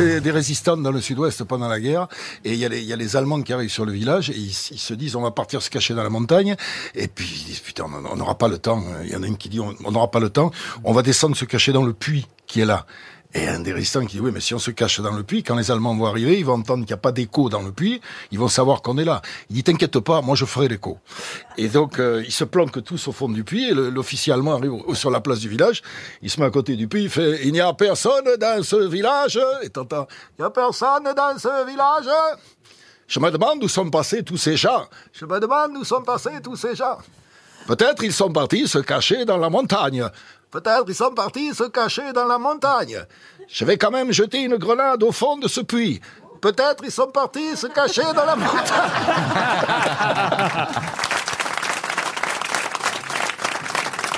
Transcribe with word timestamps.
c'est 0.00 0.20
des 0.20 0.30
résistants 0.30 0.76
dans 0.76 0.90
le 0.90 1.00
sud-ouest 1.00 1.44
pendant 1.44 1.68
la 1.68 1.80
guerre. 1.80 2.08
Et 2.44 2.52
il 2.52 2.58
y, 2.58 2.64
a 2.64 2.96
les, 2.96 3.16
Allemands 3.16 3.42
qui 3.42 3.52
arrivent 3.52 3.70
sur 3.70 3.84
le 3.84 3.92
village 3.92 4.30
et 4.30 4.36
ils, 4.36 4.50
ils 4.70 4.78
se 4.78 4.94
disent 4.94 5.16
on 5.16 5.22
va 5.22 5.30
partir 5.30 5.62
se 5.62 5.70
cacher 5.70 5.94
dans 5.94 6.02
la 6.02 6.10
montagne. 6.10 6.56
Et 6.94 7.08
puis 7.08 7.26
ils 7.26 7.44
disent 7.46 7.60
putain, 7.60 7.84
on 7.84 8.16
n'aura 8.16 8.36
pas 8.36 8.48
le 8.48 8.58
temps. 8.58 8.82
Il 9.04 9.10
y 9.10 9.16
en 9.16 9.22
a 9.22 9.26
une 9.26 9.36
qui 9.36 9.48
dit 9.48 9.60
on 9.60 9.90
n'aura 9.90 10.10
pas 10.10 10.20
le 10.20 10.30
temps. 10.30 10.50
On 10.84 10.92
va 10.92 11.02
descendre 11.02 11.36
se 11.36 11.44
cacher 11.44 11.72
dans 11.72 11.84
le 11.84 11.92
puits 11.92 12.26
qui 12.46 12.60
est 12.60 12.66
là. 12.66 12.86
Et 13.32 13.46
un 13.46 13.60
des 13.60 13.72
résistants 13.72 14.04
qui 14.04 14.16
dit, 14.16 14.20
oui, 14.20 14.32
mais 14.34 14.40
si 14.40 14.54
on 14.54 14.58
se 14.58 14.72
cache 14.72 15.00
dans 15.00 15.12
le 15.12 15.22
puits, 15.22 15.44
quand 15.44 15.54
les 15.54 15.70
Allemands 15.70 15.94
vont 15.94 16.06
arriver, 16.06 16.38
ils 16.38 16.44
vont 16.44 16.54
entendre 16.54 16.84
qu'il 16.84 16.92
n'y 16.92 16.98
a 16.98 17.02
pas 17.02 17.12
d'écho 17.12 17.48
dans 17.48 17.62
le 17.62 17.70
puits, 17.70 18.00
ils 18.32 18.38
vont 18.40 18.48
savoir 18.48 18.82
qu'on 18.82 18.98
est 18.98 19.04
là. 19.04 19.22
Il 19.48 19.54
dit, 19.54 19.62
t'inquiète 19.62 20.00
pas, 20.00 20.20
moi 20.20 20.34
je 20.34 20.44
ferai 20.44 20.66
l'écho. 20.66 20.98
Et 21.56 21.68
donc, 21.68 22.00
euh, 22.00 22.24
ils 22.26 22.32
se 22.32 22.42
planquent 22.42 22.82
tous 22.82 23.06
au 23.06 23.12
fond 23.12 23.28
du 23.28 23.44
puits, 23.44 23.68
et 23.68 23.74
l'officier 23.74 24.32
allemand 24.32 24.56
arrive 24.56 24.72
sur 24.94 25.12
la 25.12 25.20
place 25.20 25.38
du 25.38 25.48
village, 25.48 25.82
il 26.22 26.30
se 26.30 26.40
met 26.40 26.46
à 26.46 26.50
côté 26.50 26.74
du 26.74 26.88
puits, 26.88 27.04
il 27.04 27.10
fait, 27.10 27.40
il 27.44 27.52
n'y 27.52 27.60
a 27.60 27.72
personne 27.72 28.24
dans 28.40 28.62
ce 28.64 28.88
village, 28.88 29.38
et 29.62 29.70
t'entends, 29.70 30.08
il 30.36 30.42
n'y 30.42 30.46
a 30.46 30.50
personne 30.50 31.04
dans 31.04 31.38
ce 31.38 31.66
village. 31.66 32.08
Je 33.06 33.20
me 33.20 33.30
demande 33.30 33.62
où 33.62 33.68
sont 33.68 33.90
passés 33.90 34.24
tous 34.24 34.38
ces 34.38 34.56
gens. 34.56 34.86
Je 35.12 35.24
me 35.24 35.38
demande 35.38 35.76
où 35.76 35.84
sont 35.84 36.02
passés 36.02 36.40
tous 36.42 36.56
ces 36.56 36.74
gens. 36.74 36.98
Peut-être 37.66 38.02
ils 38.02 38.12
sont 38.12 38.32
partis 38.32 38.66
se 38.66 38.78
cacher 38.78 39.24
dans 39.24 39.36
la 39.36 39.50
montagne. 39.50 40.08
Peut-être 40.50 40.84
ils 40.88 40.94
sont 40.94 41.12
partis 41.12 41.54
se 41.54 41.64
cacher 41.64 42.12
dans 42.12 42.26
la 42.26 42.38
montagne. 42.38 43.04
Je 43.48 43.64
vais 43.64 43.78
quand 43.78 43.90
même 43.90 44.12
jeter 44.12 44.42
une 44.42 44.56
grenade 44.56 45.02
au 45.02 45.12
fond 45.12 45.36
de 45.36 45.46
ce 45.48 45.60
puits. 45.60 46.00
Peut-être 46.40 46.82
ils 46.84 46.90
sont 46.90 47.08
partis 47.08 47.56
se 47.56 47.66
cacher 47.68 48.02
dans 48.14 48.24
la 48.24 48.36
montagne. 48.36 48.66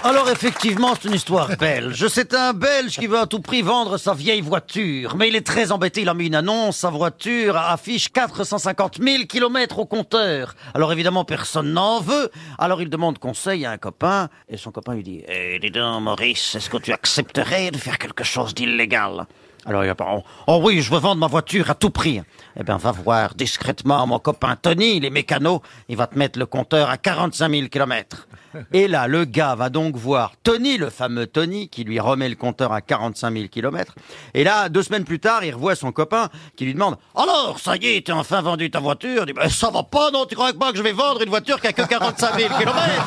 Alors 0.04 0.28
effectivement, 0.30 0.94
c'est 1.00 1.08
une 1.08 1.14
histoire 1.14 1.56
belge. 1.56 2.08
C'est 2.08 2.34
un 2.34 2.52
Belge 2.52 2.98
qui 2.98 3.06
veut 3.06 3.20
à 3.20 3.26
tout 3.26 3.38
prix 3.40 3.62
vendre 3.62 3.98
sa 3.98 4.14
vieille 4.14 4.40
voiture. 4.40 5.14
Mais 5.16 5.28
il 5.28 5.36
est 5.36 5.46
très 5.46 5.70
embêté, 5.70 6.02
il 6.02 6.08
a 6.08 6.14
mis 6.14 6.26
une 6.26 6.34
annonce, 6.34 6.78
sa 6.78 6.90
voiture 6.90 7.56
affiche 7.56 8.10
450 8.10 8.98
000 9.00 9.24
kilomètres 9.28 9.78
au 9.78 9.86
compteur. 9.86 10.54
Alors 10.74 10.92
évidemment, 10.92 11.24
personne 11.24 11.72
n'en 11.72 12.00
veut. 12.00 12.30
Alors 12.58 12.82
il 12.82 12.90
demande 12.90 13.18
conseil 13.18 13.64
à 13.64 13.70
un 13.70 13.78
copain, 13.78 14.28
et 14.48 14.56
son 14.56 14.72
copain 14.72 14.94
lui 14.94 15.04
dit, 15.04 15.22
Eh, 15.28 15.58
dis 15.60 15.70
donc 15.70 16.02
Maurice, 16.02 16.56
est-ce 16.56 16.68
que 16.68 16.78
tu 16.78 16.92
accepterais 16.92 17.70
de 17.70 17.76
faire 17.76 17.98
quelque 17.98 18.24
chose 18.24 18.54
d'illégal? 18.54 19.26
Alors 19.64 19.84
il 19.84 19.86
va 19.86 19.94
pas, 19.94 20.06
oh, 20.16 20.22
oh 20.48 20.60
oui, 20.64 20.82
je 20.82 20.90
veux 20.90 20.98
vendre 20.98 21.20
ma 21.20 21.28
voiture 21.28 21.70
à 21.70 21.74
tout 21.74 21.90
prix. 21.90 22.20
Eh 22.58 22.64
bien, 22.64 22.76
va 22.78 22.90
voir 22.90 23.34
discrètement 23.34 24.04
mon 24.06 24.18
copain 24.18 24.56
Tony, 24.60 24.96
il 24.96 25.04
est 25.04 25.10
mécano, 25.10 25.62
il 25.88 25.96
va 25.96 26.08
te 26.08 26.18
mettre 26.18 26.38
le 26.38 26.46
compteur 26.46 26.90
à 26.90 26.96
45 26.96 27.50
000 27.50 27.68
kilomètres. 27.68 28.26
Et 28.72 28.88
là, 28.88 29.06
le 29.06 29.24
gars 29.24 29.54
va 29.54 29.70
donc 29.70 29.96
voir 29.96 30.32
Tony, 30.42 30.78
le 30.78 30.90
fameux 30.90 31.26
Tony, 31.26 31.68
qui 31.68 31.84
lui 31.84 32.00
remet 32.00 32.28
le 32.28 32.34
compteur 32.34 32.72
à 32.72 32.80
45 32.80 33.32
000 33.32 33.48
kilomètres. 33.48 33.94
Et 34.34 34.42
là, 34.42 34.68
deux 34.68 34.82
semaines 34.82 35.04
plus 35.04 35.20
tard, 35.20 35.44
il 35.44 35.54
revoit 35.54 35.76
son 35.76 35.92
copain 35.92 36.28
qui 36.56 36.64
lui 36.64 36.74
demande 36.74 36.96
«Alors, 37.14 37.58
ça 37.60 37.76
y 37.76 37.86
est, 37.86 38.06
t'as 38.06 38.14
enfin 38.14 38.42
vendu 38.42 38.70
ta 38.70 38.80
voiture?» 38.80 39.22
Il 39.26 39.26
dit 39.26 39.32
Ben, 39.32 39.48
Ça 39.48 39.70
va 39.70 39.84
pas, 39.84 40.10
non 40.10 40.26
Tu 40.26 40.34
crois 40.34 40.52
pas 40.52 40.72
que 40.72 40.78
je 40.78 40.82
vais 40.82 40.92
vendre 40.92 41.22
une 41.22 41.30
voiture 41.30 41.60
qui 41.60 41.68
a 41.68 41.72
que 41.72 41.82
45 41.82 42.38
000 42.38 42.58
kilomètres? 42.58 43.06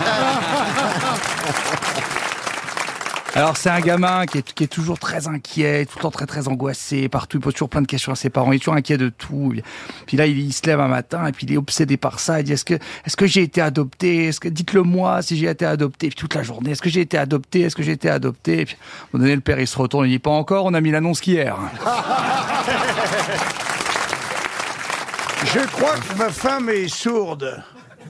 Alors 3.35 3.57
c'est 3.57 3.69
un 3.69 3.81
gamin 3.81 4.25
qui 4.25 4.37
est, 4.37 4.61
est 4.61 4.67
toujours 4.67 4.97
très 4.97 5.27
inquiet, 5.27 5.85
tout 5.85 5.97
le 5.97 6.03
temps 6.03 6.11
très 6.11 6.25
très 6.25 6.47
angoissé, 6.47 7.09
partout 7.09 7.35
il 7.37 7.41
pose 7.41 7.53
toujours 7.53 7.67
plein 7.67 7.81
de 7.81 7.87
questions 7.87 8.13
à 8.13 8.15
ses 8.15 8.29
parents, 8.29 8.53
il 8.53 8.55
est 8.55 8.59
toujours 8.59 8.75
inquiet 8.75 8.97
de 8.97 9.09
tout. 9.09 9.53
Puis 10.07 10.15
là 10.15 10.25
il, 10.25 10.53
se 10.53 10.65
lève 10.65 10.79
un 10.79 10.87
matin 10.87 11.27
et 11.27 11.33
puis 11.33 11.45
il 11.45 11.53
est 11.53 11.57
obsédé 11.57 11.97
par 11.97 12.21
ça, 12.21 12.39
il 12.39 12.45
dit 12.45 12.53
est-ce 12.53 12.63
que 12.63 12.75
est-ce 12.75 13.17
que 13.17 13.27
j'ai 13.27 13.41
été 13.41 13.59
adopté? 13.59 14.31
Dites-le 14.45 14.83
moi 14.83 15.21
si 15.21 15.35
j'ai 15.35 15.49
été 15.49 15.65
adopté 15.65 16.07
Puis 16.07 16.15
toute 16.15 16.33
la 16.33 16.43
journée, 16.43 16.71
est-ce 16.71 16.81
que 16.81 16.89
j'ai 16.89 17.01
été 17.01 17.17
adopté? 17.17 17.61
Est-ce 17.61 17.75
que 17.75 17.83
j'ai 17.83 17.91
été 17.91 18.09
adopté? 18.09 18.61
Et 18.61 18.65
puis 18.65 18.75
à 18.75 18.77
un 18.77 19.07
moment 19.11 19.23
donné 19.25 19.35
le 19.35 19.41
père 19.41 19.59
il 19.59 19.67
se 19.67 19.77
retourne, 19.77 20.05
il 20.05 20.11
dit 20.11 20.19
pas 20.19 20.31
encore, 20.31 20.63
on 20.63 20.73
a 20.73 20.79
mis 20.79 20.91
l'annonce 20.91 21.19
qu'hier. 21.19 21.57
Je 25.53 25.59
crois 25.67 25.95
que 25.95 26.17
ma 26.17 26.29
femme 26.29 26.69
est 26.69 26.87
sourde. 26.87 27.63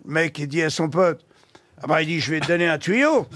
Le 0.06 0.14
mec, 0.14 0.40
il 0.40 0.48
dit 0.48 0.64
à 0.64 0.70
son 0.70 0.90
pote, 0.90 1.26
ah 1.82 1.88
bah, 1.88 2.02
il 2.02 2.08
dit, 2.08 2.20
je 2.20 2.32
vais 2.32 2.40
te 2.40 2.48
donner 2.48 2.68
un 2.68 2.78
tuyau. 2.78 3.28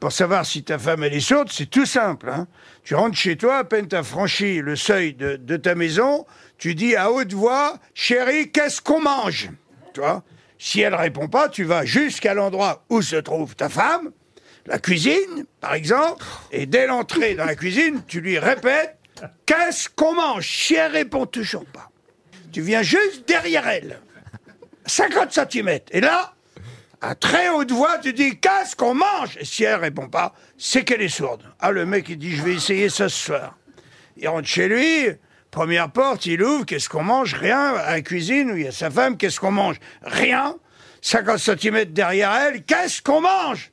Pour 0.00 0.12
savoir 0.12 0.46
si 0.46 0.62
ta 0.62 0.78
femme, 0.78 1.02
elle 1.02 1.14
est 1.14 1.20
sourde, 1.20 1.48
c'est 1.50 1.66
tout 1.68 1.86
simple. 1.86 2.28
hein. 2.30 2.46
Tu 2.84 2.94
rentres 2.94 3.16
chez 3.16 3.36
toi, 3.36 3.58
à 3.58 3.64
peine 3.64 3.88
t'as 3.88 4.04
franchi 4.04 4.60
le 4.60 4.76
seuil 4.76 5.12
de, 5.14 5.56
ta 5.56 5.74
maison, 5.74 6.24
tu 6.56 6.74
dis 6.74 6.94
à 6.94 7.10
haute 7.10 7.32
voix, 7.32 7.78
chérie, 7.94 8.50
qu'est-ce 8.50 8.80
qu'on 8.80 9.00
mange? 9.00 9.50
Tu 9.92 10.00
vois 10.00 10.22
Si 10.58 10.80
elle 10.80 10.94
répond 10.94 11.28
pas, 11.28 11.48
tu 11.48 11.64
vas 11.64 11.84
jusqu'à 11.84 12.34
l'endroit 12.34 12.84
où 12.90 13.02
se 13.02 13.16
trouve 13.16 13.56
ta 13.56 13.68
femme, 13.68 14.12
la 14.66 14.78
cuisine, 14.78 15.46
par 15.60 15.74
exemple, 15.74 16.24
et 16.52 16.66
dès 16.66 16.86
l'entrée 16.86 17.34
dans 17.34 17.44
la 17.44 17.56
cuisine, 17.56 18.02
tu 18.06 18.20
lui 18.20 18.38
répètes, 18.38 18.96
qu'est-ce 19.46 19.88
qu'on 19.88 20.14
mange? 20.14 20.48
Si 20.48 20.74
elle 20.74 20.92
répond 20.92 21.26
toujours 21.26 21.64
pas, 21.64 21.90
tu 22.52 22.60
viens 22.60 22.82
juste 22.82 23.26
derrière 23.26 23.66
elle, 23.66 23.98
50 24.86 25.32
cm. 25.32 25.80
Et 25.90 26.00
là, 26.00 26.34
à 27.00 27.14
très 27.14 27.48
haute 27.48 27.70
voix, 27.70 27.98
tu 27.98 28.12
dis 28.12 28.38
Qu'est-ce 28.38 28.74
qu'on 28.76 28.94
mange? 28.94 29.36
Et 29.40 29.44
si 29.44 29.64
elle 29.64 29.76
répond 29.76 30.08
pas, 30.08 30.34
c'est 30.56 30.84
qu'elle 30.84 31.02
est 31.02 31.08
sourde. 31.08 31.42
Ah, 31.60 31.70
le 31.70 31.86
mec, 31.86 32.08
il 32.08 32.18
dit 32.18 32.34
Je 32.34 32.42
vais 32.42 32.54
essayer 32.54 32.88
ça 32.88 33.08
ce 33.08 33.26
soir. 33.26 33.56
Il 34.16 34.28
rentre 34.28 34.48
chez 34.48 34.68
lui, 34.68 35.08
première 35.50 35.90
porte, 35.90 36.26
il 36.26 36.42
ouvre 36.42 36.66
Qu'est-ce 36.66 36.88
qu'on 36.88 37.04
mange? 37.04 37.34
Rien. 37.34 37.74
À 37.74 37.92
la 37.92 38.00
cuisine, 38.00 38.50
où 38.50 38.56
il 38.56 38.64
y 38.64 38.68
a 38.68 38.72
sa 38.72 38.90
femme, 38.90 39.16
qu'est-ce 39.16 39.38
qu'on 39.40 39.52
mange? 39.52 39.76
Rien. 40.02 40.54
50 41.00 41.38
cm 41.38 41.84
derrière 41.86 42.32
elle, 42.34 42.64
qu'est-ce 42.64 43.00
qu'on 43.00 43.20
mange? 43.20 43.70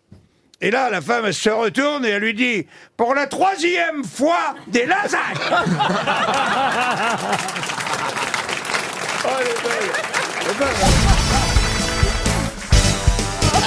Et 0.62 0.72
là, 0.72 0.90
la 0.90 1.02
femme, 1.02 1.26
elle 1.26 1.34
se 1.34 1.50
retourne 1.50 2.06
et 2.06 2.10
elle 2.10 2.22
lui 2.22 2.34
dit 2.34 2.68
Pour 2.96 3.14
la 3.14 3.28
troisième 3.28 4.04
fois, 4.04 4.56
des 4.68 4.86
lasagnes 4.86 5.36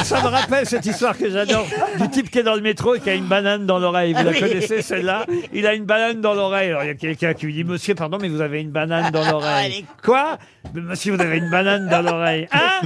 Ça 0.09 0.23
me 0.23 0.29
rappelle 0.29 0.65
cette 0.65 0.87
histoire 0.87 1.19
que 1.19 1.29
j'adore 1.29 1.67
du 2.01 2.09
type 2.09 2.31
qui 2.31 2.39
est 2.39 2.43
dans 2.43 2.55
le 2.55 2.63
métro 2.63 2.95
et 2.95 3.01
qui 3.01 3.11
a 3.11 3.15
une 3.15 3.27
banane 3.27 3.67
dans 3.67 3.79
l'oreille. 3.79 4.15
Vous 4.15 4.25
la 4.25 4.33
connaissez 4.33 4.81
celle-là? 4.81 5.27
Il 5.53 5.67
a 5.67 5.75
une 5.75 5.85
banane 5.85 6.23
dans 6.23 6.33
l'oreille. 6.33 6.71
Alors 6.71 6.83
il 6.85 6.87
y 6.87 6.91
a 6.91 6.95
quelqu'un 6.95 7.35
qui 7.35 7.45
lui 7.45 7.53
dit 7.53 7.65
Monsieur, 7.65 7.95
pardon, 7.95 8.17
mais 8.19 8.31
vous 8.31 8.41
avez 8.41 8.63
une 8.63 8.71
banane 8.71 9.11
dans 9.11 9.31
l'oreille. 9.31 9.85
Quoi? 10.03 10.39
Mais 10.73 10.81
Monsieur, 10.81 11.15
vous 11.15 11.21
avez 11.21 11.37
une 11.37 11.51
banane 11.51 11.89
dans 11.89 12.01
l'oreille. 12.01 12.49
Hein? 12.53 12.81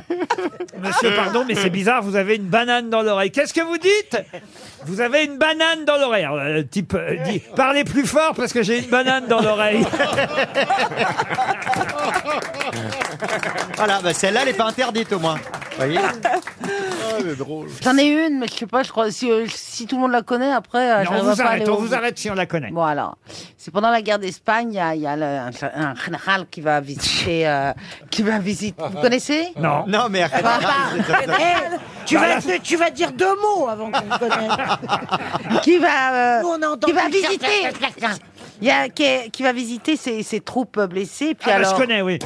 Monsieur, 0.82 1.14
pardon, 1.14 1.44
mais 1.46 1.54
c'est 1.54 1.70
bizarre, 1.70 2.02
vous 2.02 2.16
avez 2.16 2.34
une 2.34 2.48
banane 2.48 2.90
dans 2.90 3.02
l'oreille. 3.02 3.30
Qu'est-ce 3.30 3.54
que 3.54 3.60
vous 3.60 3.78
dites? 3.78 4.18
Vous 4.86 5.00
avez 5.00 5.24
une 5.24 5.38
banane 5.38 5.84
dans 5.86 5.98
l'oreille. 5.98 6.24
Alors, 6.24 6.38
Le 6.42 6.66
type 6.66 6.94
euh, 6.94 7.16
dit 7.24 7.40
Parlez 7.54 7.84
plus 7.84 8.04
fort 8.04 8.34
parce 8.34 8.52
que 8.52 8.64
j'ai 8.64 8.80
une 8.80 8.90
banane 8.90 9.26
dans 9.28 9.40
l'oreille. 9.40 9.84
Voilà, 13.76 14.00
bah 14.02 14.12
celle-là, 14.12 14.40
elle 14.42 14.48
n'est 14.48 14.54
pas 14.54 14.66
interdite 14.66 15.12
au 15.12 15.20
moins. 15.20 15.38
voyez? 15.76 15.98
J'en 17.82 17.96
ai 17.98 18.06
une, 18.26 18.38
mais 18.38 18.46
je 18.48 18.54
sais 18.54 18.66
pas, 18.66 18.82
je 18.82 18.90
crois, 18.90 19.10
si, 19.10 19.30
euh, 19.30 19.46
si 19.48 19.86
tout 19.86 19.96
le 19.96 20.02
monde 20.02 20.12
la 20.12 20.22
connaît, 20.22 20.52
après, 20.52 20.90
euh, 20.90 21.04
Non, 21.04 21.10
on 21.20 21.22
vous 21.32 21.40
arrête, 21.42 21.68
on 21.68 21.74
vous 21.76 21.94
arrête 21.94 22.18
si 22.18 22.30
on 22.30 22.34
la 22.34 22.46
connaît. 22.46 22.70
Bon, 22.70 22.82
alors, 22.82 23.16
c'est 23.56 23.70
pendant 23.70 23.90
la 23.90 24.02
guerre 24.02 24.18
d'Espagne, 24.18 24.68
il 24.72 24.76
y 24.76 24.80
a, 24.80 24.94
il 24.94 25.00
y 25.02 25.06
a 25.06 25.16
le- 25.16 25.24
un, 25.24 25.50
un 25.74 25.94
général 25.94 26.46
qui 26.50 26.60
va 26.60 26.80
visiter, 26.80 27.46
euh, 27.48 27.72
qui 28.10 28.22
va 28.22 28.38
visiter, 28.38 28.82
vous 28.82 29.00
connaissez? 29.00 29.48
Non. 29.58 29.84
Non, 29.86 30.06
mais 30.10 30.22
Bah, 30.42 30.58
bah, 30.62 31.36
Eh, 31.38 31.76
tu, 32.06 32.16
vas, 32.16 32.40
tu 32.62 32.76
vas 32.76 32.90
dire 32.90 33.12
deux 33.12 33.34
mots 33.40 33.68
avant 33.68 33.90
qu'on 33.90 34.00
te 34.00 34.18
connaisse. 34.18 35.62
qui 35.62 35.78
va, 35.78 36.14
euh, 36.38 36.42
Nous, 36.42 36.48
on 36.48 36.62
a 36.62 36.68
entendu 36.68 36.92
qui 36.92 36.98
va 36.98 37.08
visiter, 37.08 37.46
il 38.62 38.68
y 38.68 38.70
a, 38.70 38.88
qui, 38.88 39.02
est- 39.02 39.30
qui 39.30 39.42
va 39.42 39.52
visiter 39.52 39.96
ses, 39.96 40.22
ses 40.22 40.40
troupes 40.40 40.80
blessées, 40.80 41.34
puis 41.34 41.50
Ah, 41.50 41.58
bah, 41.60 41.66
alors, 41.66 41.74
je 41.74 41.80
connais, 41.80 42.00
oui. 42.02 42.18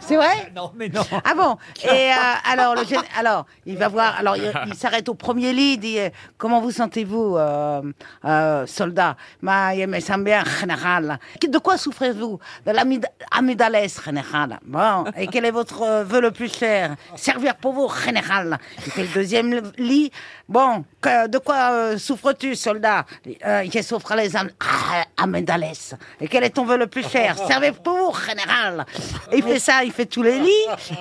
c'est 0.00 0.16
vrai 0.16 0.50
Non, 0.56 0.72
mais 0.74 0.88
non. 0.88 1.02
Ah 1.24 1.34
bon 1.34 1.56
Et 1.84 2.10
euh, 2.12 2.50
alors, 2.50 2.74
le 2.74 2.82
gén- 2.82 3.04
alors, 3.18 3.46
il 3.66 3.76
va 3.76 3.88
voir. 3.88 4.16
Alors, 4.18 4.36
il, 4.36 4.50
il 4.66 4.74
s'arrête 4.74 5.08
au 5.08 5.14
premier 5.14 5.52
lit. 5.52 5.74
Il 5.74 5.78
dit 5.78 5.98
euh, 5.98 6.08
Comment 6.38 6.60
vous 6.60 6.70
sentez-vous, 6.70 7.36
euh, 7.36 7.82
euh, 8.24 8.66
soldat? 8.66 9.16
Ma, 9.42 9.74
il 9.74 9.86
me 9.86 10.00
sent 10.00 10.18
bien, 10.18 10.42
général. 10.60 11.18
De 11.46 11.58
quoi 11.58 11.76
souffrez-vous? 11.76 12.38
De 12.66 12.72
l'amygdalès, 12.72 14.02
général. 14.04 14.58
Bon. 14.64 15.04
Et 15.16 15.26
quel 15.26 15.44
est 15.44 15.50
votre 15.50 15.82
euh, 15.82 16.04
vœu 16.04 16.20
le 16.20 16.30
plus 16.30 16.52
cher? 16.52 16.96
Servir 17.16 17.56
pour 17.56 17.72
vous, 17.74 17.88
général. 18.04 18.58
Il 18.86 18.92
fait 18.92 19.02
le 19.02 19.08
deuxième 19.08 19.60
lit. 19.78 20.10
Bon, 20.48 20.84
que- 21.00 21.26
de 21.28 21.38
quoi 21.38 21.70
euh, 21.72 21.98
souffres-tu, 21.98 22.54
soldat? 22.54 23.04
Euh, 23.46 23.64
Je 23.72 23.82
souffre 23.82 24.14
les 24.14 24.36
am 24.36 24.48
ah, 24.60 25.03
amygdalès. 25.16 25.94
Et 26.20 26.28
quel 26.28 26.44
est 26.44 26.50
ton 26.50 26.64
vœu 26.64 26.76
le 26.76 26.86
plus 26.86 27.08
cher? 27.08 27.36
Servir 27.46 27.74
pour 27.82 27.96
vous, 28.12 28.18
général. 28.28 28.84
Et 29.32 29.36
il 29.38 29.42
fait 29.42 29.58
ça, 29.58 29.84
il 29.84 29.92
fait 29.92 30.06
tous 30.06 30.22
les 30.22 30.38
lits. 30.38 30.50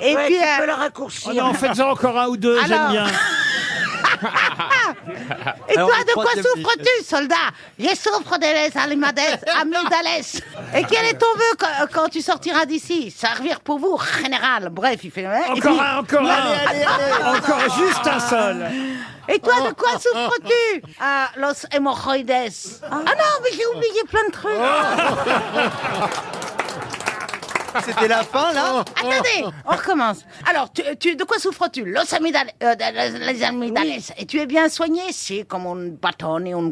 Et 0.01 0.15
Ouais, 0.15 0.25
puis. 0.25 0.35
tu 0.35 0.41
euh, 0.41 0.57
peux 0.59 0.65
le 0.67 0.73
Oh 0.75 0.79
raccourcir. 0.79 1.33
non, 1.33 1.53
faites-en 1.53 1.89
encore 1.91 2.17
un 2.19 2.27
ou 2.27 2.37
deux, 2.37 2.59
j'aime 2.67 2.71
Alors. 2.73 2.91
bien. 2.91 3.05
Et 5.69 5.77
Alors, 5.77 5.89
toi, 5.89 5.97
de 6.03 6.13
quoi 6.13 6.31
souffres-tu, 6.35 7.03
soldat? 7.05 7.35
Je 7.79 7.87
souffre 7.89 8.37
des 8.37 8.71
amygdalès. 8.77 9.39
amygdalès. 9.59 10.41
Et 10.75 10.83
quel 10.83 11.05
est 11.05 11.17
ton 11.17 11.33
vœu 11.35 11.55
quand, 11.59 11.67
quand 11.91 12.09
tu 12.09 12.21
sortiras 12.21 12.65
d'ici? 12.65 13.11
Servir 13.11 13.59
pour 13.61 13.79
vous, 13.79 13.97
général. 14.21 14.69
Bref, 14.69 14.99
il 15.03 15.11
fait. 15.11 15.25
hein, 15.25 15.41
Encore 15.49 15.61
puis- 15.61 15.79
un, 15.79 15.97
encore 15.99 16.29
un. 16.29 17.37
Encore 17.37 17.77
juste 17.77 18.07
un 18.07 18.19
seul. 18.19 18.67
Et 19.29 19.39
toi, 19.39 19.53
de 19.67 19.73
quoi 19.73 19.91
souffres-tu? 19.93 20.83
Ah, 21.01 21.29
los 21.37 21.53
hémorroïdes. 21.73 22.31
Ah 22.83 22.95
non, 22.95 23.39
mais 23.41 23.49
j'ai 23.55 23.65
oublié 23.67 24.03
plein 24.09 24.25
de 24.27 24.31
trucs. 24.31 24.53
C'était 27.85 28.07
la 28.07 28.23
fin, 28.23 28.53
là 28.53 28.83
Attendez, 28.97 29.45
on 29.65 29.71
recommence. 29.71 30.25
Alors, 30.49 30.71
tu, 30.71 30.81
tu- 30.99 31.15
de 31.15 31.23
quoi 31.23 31.39
souffres-tu? 31.39 31.85
Los 31.85 32.13
amygdales, 32.13 32.51
euh, 32.61 32.75
de- 32.75 33.17
de- 33.19 33.25
les 33.25 33.43
amygdales. 33.43 33.87
Et 34.17 34.25
tu 34.25 34.39
es 34.39 34.45
bien 34.45 34.69
soigné? 34.69 35.01
Si, 35.11 35.45
comme 35.45 35.67
un 35.67 35.89
bâton 36.01 36.45
et 36.45 36.53
un 36.53 36.71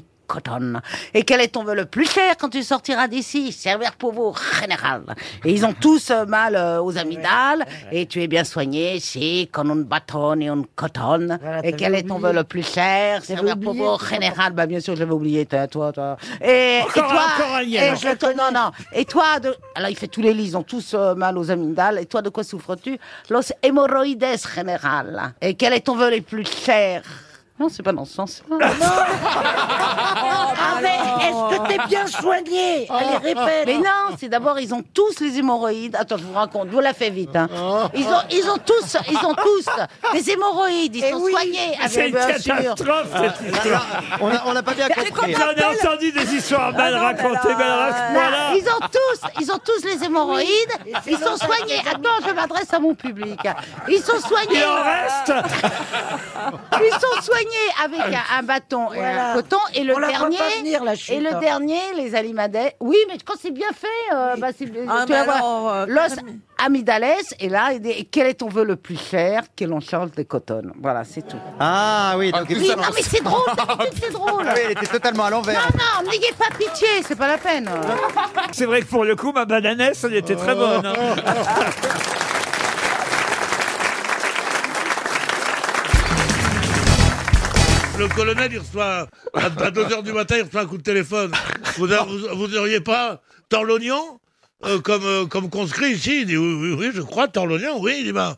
Et 1.13 1.23
quel 1.23 1.41
est 1.41 1.49
ton 1.49 1.63
vœu 1.63 1.75
le 1.75 1.85
plus 1.85 2.09
cher 2.09 2.35
quand 2.39 2.49
tu 2.49 2.63
sortiras 2.63 3.07
d'ici? 3.07 3.51
Servir 3.51 3.93
pour 3.93 4.13
vous, 4.13 4.33
général. 4.59 5.03
Et 5.45 5.51
ils 5.51 5.65
ont 5.65 5.73
tous 5.73 6.11
euh, 6.11 6.25
mal 6.25 6.55
euh, 6.55 6.81
aux 6.81 6.97
amygdales. 6.97 7.65
Et 7.91 8.05
tu 8.05 8.21
es 8.21 8.27
bien 8.27 8.43
soigné 8.43 8.99
Si, 8.99 9.49
comme 9.51 9.71
un 9.71 9.75
bâton 9.77 10.39
et 10.39 10.47
un 10.47 10.63
coton. 10.75 11.37
et 11.63 11.73
quel 11.73 11.95
est 11.95 12.07
ton 12.07 12.19
vœu 12.19 12.33
le 12.33 12.43
plus 12.43 12.65
cher? 12.65 13.23
Servir 13.23 13.57
pour 13.57 13.73
vous, 13.73 13.97
général. 14.05 14.53
Bah, 14.53 14.65
bien 14.65 14.79
sûr, 14.79 14.95
je 14.95 15.01
l'avais 15.01 15.13
oublié, 15.13 15.45
toi, 15.45 15.67
toi. 15.67 16.17
Et, 16.41 16.81
toi, 16.93 17.27
un 17.55 17.61
et 17.61 17.95
je 17.95 18.35
non, 18.37 18.51
non. 18.53 18.71
Et 18.93 19.05
toi, 19.05 19.39
de... 19.39 19.55
alors 19.75 19.89
il 19.89 19.97
fait 19.97 20.07
tous 20.07 20.21
les 20.21 20.33
lits, 20.33 20.45
ils 20.45 20.57
ont 20.57 20.63
tous 20.63 20.93
euh, 20.93 21.15
mal 21.15 21.37
aux 21.37 21.51
amygdales. 21.51 21.99
Et 21.99 22.05
toi, 22.05 22.21
de 22.21 22.29
quoi 22.29 22.43
souffres-tu? 22.43 22.97
Los 23.29 23.51
hémorroïdes 23.63 24.25
général. 24.55 25.33
Et 25.41 25.55
quel 25.55 25.73
est 25.73 25.81
ton 25.81 25.95
vœu 25.95 26.09
le 26.11 26.21
plus 26.21 26.47
cher? 26.47 27.03
Non, 27.61 27.67
c'est 27.69 27.83
pas 27.83 27.91
dans 27.91 28.05
ce 28.05 28.13
sens. 28.15 28.41
Ah, 28.49 28.55
mais 30.81 30.95
est-ce 31.27 31.59
que 31.59 31.67
t'es 31.67 31.77
bien 31.87 32.07
soigné 32.07 32.87
Allez, 32.89 33.17
répète. 33.35 33.67
Mais 33.67 33.77
non, 33.77 34.15
c'est 34.19 34.29
d'abord 34.29 34.57
ils 34.59 34.73
ont 34.73 34.81
tous 34.93 35.19
les 35.19 35.37
hémorroïdes. 35.37 35.95
Attends, 35.95 36.17
je 36.17 36.23
vous 36.23 36.33
raconte, 36.33 36.69
je 36.69 36.73
vous 36.73 36.79
la 36.79 36.93
fais 36.95 37.11
vite. 37.11 37.35
hein. 37.35 37.47
Ils 37.93 38.07
ont, 38.07 38.21
ils 38.31 38.49
ont 38.49 38.57
tous, 38.65 38.97
ils 39.11 39.23
ont 39.25 39.35
tous 39.35 39.65
des 40.13 40.31
hémorroïdes. 40.31 40.95
Ils 40.95 41.03
Eh 41.05 41.11
sont 41.11 41.19
oui. 41.21 41.31
soignés. 41.33 41.77
C'est 41.87 42.07
une 42.07 42.15
bien 42.15 42.39
sûr. 42.39 42.55
catastrophe, 42.55 43.07
cette 43.13 43.41
histoire. 43.55 43.85
On 44.21 44.27
a- 44.29 44.41
on 44.47 44.53
n'a 44.53 44.63
pas 44.63 44.73
bien 44.73 44.89
compris. 44.89 45.35
J'en 45.35 45.51
ai 45.51 45.63
entendu 45.65 46.11
des 46.11 46.33
histoires 46.35 46.71
mal 46.73 46.95
racontées, 46.95 47.37
ce 47.43 47.47
Non, 47.49 47.55
point-là... 47.55 48.55
ils 48.55 48.67
ont 48.67 48.79
tous, 48.91 49.21
ils 49.39 49.51
ont 49.51 49.59
tous 49.63 49.83
les 49.85 50.03
hémorroïdes. 50.03 50.47
Ils 51.07 51.17
sont 51.17 51.37
soignés. 51.37 51.79
Attends, 51.87 52.19
je 52.27 52.33
m'adresse 52.33 52.73
à 52.73 52.79
mon 52.79 52.95
public. 52.95 53.39
Ils 53.87 54.01
sont 54.01 54.19
soignés. 54.19 54.61
Il 54.61 54.65
en 54.65 54.81
reste 54.83 55.31
Ils 56.81 56.99
sont 56.99 57.21
soignés 57.21 57.50
avec 57.83 57.99
un, 58.15 58.37
un 58.39 58.43
bâton 58.43 58.91
et 58.93 58.97
Voilà. 58.97 59.31
un 59.31 59.35
coton. 59.35 59.57
Et 59.73 59.83
le 59.83 59.95
On 59.95 59.99
la 59.99 60.07
voit 60.07 60.17
dernier, 60.17 60.37
pas 60.37 60.43
venir, 60.59 60.83
la 60.83 60.95
chute. 60.95 61.15
et 61.15 61.19
le 61.19 61.39
dernier, 61.39 61.79
les 61.95 62.15
alimadets. 62.15 62.75
Oui, 62.79 62.97
mais 63.07 63.17
quand 63.25 63.33
c'est 63.41 63.51
bien 63.51 63.69
fait, 63.73 63.87
euh, 64.15 64.35
bah, 64.37 64.47
c'est, 64.57 64.65
Ah, 64.89 65.03
tu 65.05 65.11
mais 65.13 65.19
vas 65.19 65.23
voir. 65.25 65.35
alors, 65.37 65.69
euh, 65.73 65.85
Los 65.87 66.15
amygdales. 66.63 67.05
Et 67.39 67.49
là, 67.49 67.69
il 67.73 67.79
dit, 67.81 67.89
et 67.91 68.03
quel 68.05 68.27
est 68.27 68.35
ton 68.35 68.47
vœu 68.49 68.63
le 68.63 68.75
plus 68.75 68.97
cher 68.99 69.43
Que 69.57 69.65
l'on 69.65 69.79
change 69.79 70.11
des 70.11 70.25
coton? 70.25 70.61
Voilà, 70.81 71.03
c'est 71.03 71.27
tout. 71.27 71.37
Ah 71.59 72.13
oui, 72.17 72.31
donc... 72.31 72.45
Oui, 72.49 72.69
non, 72.77 72.83
mais 72.93 73.01
c'est 73.01 73.23
drôle. 73.23 73.41
d'habitude, 73.55 73.99
C'est 74.03 74.11
drôle. 74.13 74.45
Ah 74.47 74.53
oui, 74.55 74.61
elle 74.65 74.71
était 74.71 74.87
totalement 74.87 75.25
à 75.25 75.29
Non, 75.31 75.37
l'envers. 75.37 75.67
non, 75.75 76.09
n'ayez 76.09 76.31
pas 76.37 76.49
pitié, 76.57 76.87
c'est 77.07 77.15
pas 77.17 77.27
la 77.27 77.37
peine. 77.37 77.69
C'est 78.51 78.65
vrai 78.65 78.81
que 78.81 78.85
pour 78.87 79.03
le 79.05 79.15
coup, 79.15 79.31
ma 79.31 79.45
bananesse, 79.45 80.03
elle 80.03 80.15
était 80.15 80.35
très 80.35 80.55
bonne. 80.55 80.85
hein. 80.85 80.93
Le 88.01 88.07
colonel, 88.15 88.51
il 88.51 88.57
reçoit, 88.57 89.07
à 89.35 89.49
2h 89.51 90.01
du 90.01 90.11
matin, 90.11 90.37
il 90.37 90.41
reçoit 90.41 90.61
un 90.61 90.65
coup 90.65 90.79
de 90.79 90.81
téléphone. 90.81 91.31
Vous, 91.77 91.93
a- 91.93 92.03
vous, 92.03 92.17
vous 92.35 92.55
auriez 92.57 92.79
pas 92.79 93.21
tant 93.47 93.61
l'oignon 93.61 94.19
euh, 94.65 94.79
comme, 94.79 95.05
euh, 95.05 95.27
comme 95.27 95.51
conscrit 95.51 95.91
ici? 95.91 96.21
Il 96.21 96.25
dit 96.25 96.35
oui, 96.37 96.53
oui, 96.55 96.75
oui, 96.79 96.91
je 96.95 97.01
crois, 97.03 97.27
tant 97.27 97.45
l'oignon, 97.45 97.79
oui. 97.79 97.97
Il 97.99 98.05
dit 98.05 98.11
bah. 98.11 98.37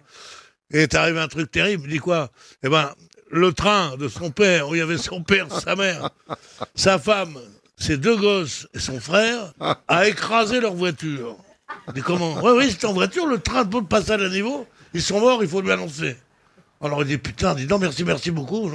Et 0.71 0.81
est 0.81 0.95
arrivé 0.95 1.17
un 1.21 1.29
truc 1.29 1.49
terrible. 1.49 1.83
Il 1.85 1.91
dit 1.91 1.99
quoi? 1.99 2.29
Eh 2.61 2.67
ben, 2.67 2.91
le 3.31 3.53
train 3.53 3.95
de 3.95 4.09
son 4.09 4.31
père, 4.31 4.67
où 4.67 4.75
il 4.75 4.79
y 4.79 4.81
avait 4.81 4.97
son 4.97 5.23
père, 5.23 5.47
sa 5.61 5.77
mère, 5.77 6.09
sa 6.75 6.99
femme, 6.99 7.37
ses 7.77 7.95
deux 7.95 8.17
gosses 8.17 8.67
et 8.73 8.79
son 8.79 8.99
frère, 8.99 9.53
a 9.87 10.07
écrasé 10.09 10.59
leur 10.59 10.73
voiture. 10.73 11.37
Il 11.87 11.93
dit 11.93 12.01
comment? 12.01 12.33
Oui, 12.43 12.51
oui, 12.57 12.67
c'est 12.77 12.85
en 12.85 12.91
voiture, 12.91 13.27
le 13.27 13.39
train 13.39 13.63
de 13.63 13.79
passage 13.79 14.21
à 14.21 14.27
niveau. 14.27 14.67
Ils 14.93 15.01
sont 15.01 15.21
morts, 15.21 15.41
il 15.41 15.47
faut 15.47 15.61
lui 15.61 15.71
annoncer. 15.71 16.17
Alors 16.81 17.01
il 17.03 17.07
dit 17.07 17.17
putain, 17.17 17.55
dis 17.55 17.65
non, 17.65 17.79
merci, 17.79 18.03
merci 18.03 18.29
beaucoup. 18.29 18.69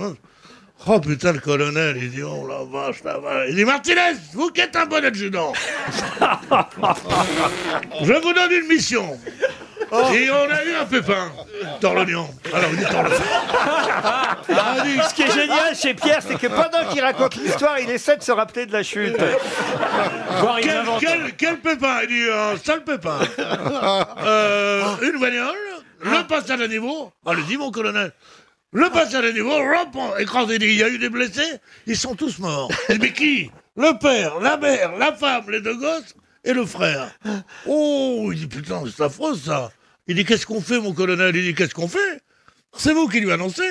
Oh 0.86 1.00
putain, 1.00 1.32
le 1.32 1.40
colonel, 1.40 1.96
il 1.96 2.10
dit 2.10 2.22
oh 2.22 2.46
la 2.46 2.64
vache, 2.64 3.02
la 3.04 3.18
vache. 3.18 3.48
Il 3.50 3.56
dit 3.56 3.64
Martinez, 3.64 4.14
vous 4.32 4.50
qui 4.50 4.60
êtes 4.60 4.76
un 4.76 4.86
bon 4.86 5.04
adjudant, 5.04 5.52
je 8.02 8.12
vous 8.12 8.32
donne 8.32 8.52
une 8.52 8.68
mission. 8.68 9.18
Et 10.12 10.30
on 10.30 10.50
a 10.50 10.64
eu 10.64 10.74
un 10.74 10.84
pépin, 10.84 11.32
tord 11.80 11.94
l'oignon. 11.94 12.28
Alors 12.52 12.70
il 12.72 12.78
dit 12.78 12.84
tord 12.84 13.02
l'oignon. 13.02 13.16
Ah, 13.58 14.36
dit, 14.84 14.98
Ce 15.08 15.14
qui 15.14 15.22
est 15.22 15.32
génial 15.32 15.74
chez 15.74 15.94
Pierre, 15.94 16.22
c'est 16.26 16.38
que 16.38 16.46
pendant 16.46 16.88
qu'il 16.90 17.00
raconte 17.02 17.34
l'histoire, 17.36 17.78
il 17.80 17.90
essaie 17.90 18.16
de 18.16 18.22
se 18.22 18.32
rappeler 18.32 18.66
de 18.66 18.72
la 18.72 18.82
chute. 18.82 19.16
Quel, 20.62 20.76
invente. 20.76 21.00
quel, 21.00 21.34
quel 21.36 21.58
pépin? 21.58 22.00
Il 22.02 22.08
dit 22.08 22.30
un 22.30 22.56
sale 22.56 22.84
pépin. 22.84 23.18
Euh, 23.38 24.84
une 25.02 25.18
bagnole, 25.20 25.56
le 26.02 26.26
passage 26.26 26.60
à 26.60 26.68
niveau. 26.68 27.12
Allez-y, 27.26 27.56
mon 27.56 27.70
colonel. 27.70 28.12
Le 28.72 28.90
passage 28.90 29.24
à 29.24 29.32
niveau, 29.32 29.52
hop, 29.52 30.18
écrasé. 30.18 30.54
Il 30.54 30.60
dit, 30.60 30.66
Il 30.66 30.74
y 30.74 30.82
a 30.82 30.88
eu 30.88 30.98
des 30.98 31.08
blessés, 31.08 31.58
ils 31.86 31.96
sont 31.96 32.14
tous 32.14 32.38
morts. 32.38 32.70
Mais 33.00 33.12
qui? 33.12 33.50
Le 33.76 33.98
père, 33.98 34.40
la 34.40 34.56
mère, 34.56 34.96
la 34.96 35.12
femme, 35.12 35.50
les 35.50 35.60
deux 35.60 35.76
gosses 35.76 36.14
et 36.44 36.52
le 36.52 36.66
frère. 36.66 37.10
Oh, 37.66 38.30
il 38.32 38.40
dit, 38.40 38.46
putain, 38.46 38.82
c'est 38.84 39.04
affreux 39.04 39.36
ça. 39.36 39.70
Il 40.06 40.16
dit, 40.16 40.24
qu'est-ce 40.24 40.46
qu'on 40.46 40.60
fait, 40.60 40.80
mon 40.80 40.92
colonel? 40.92 41.34
Il 41.36 41.42
dit, 41.44 41.54
qu'est-ce 41.54 41.74
qu'on 41.74 41.88
fait? 41.88 42.20
C'est 42.76 42.92
vous 42.92 43.08
qui 43.08 43.20
lui 43.20 43.30
annoncez. 43.30 43.62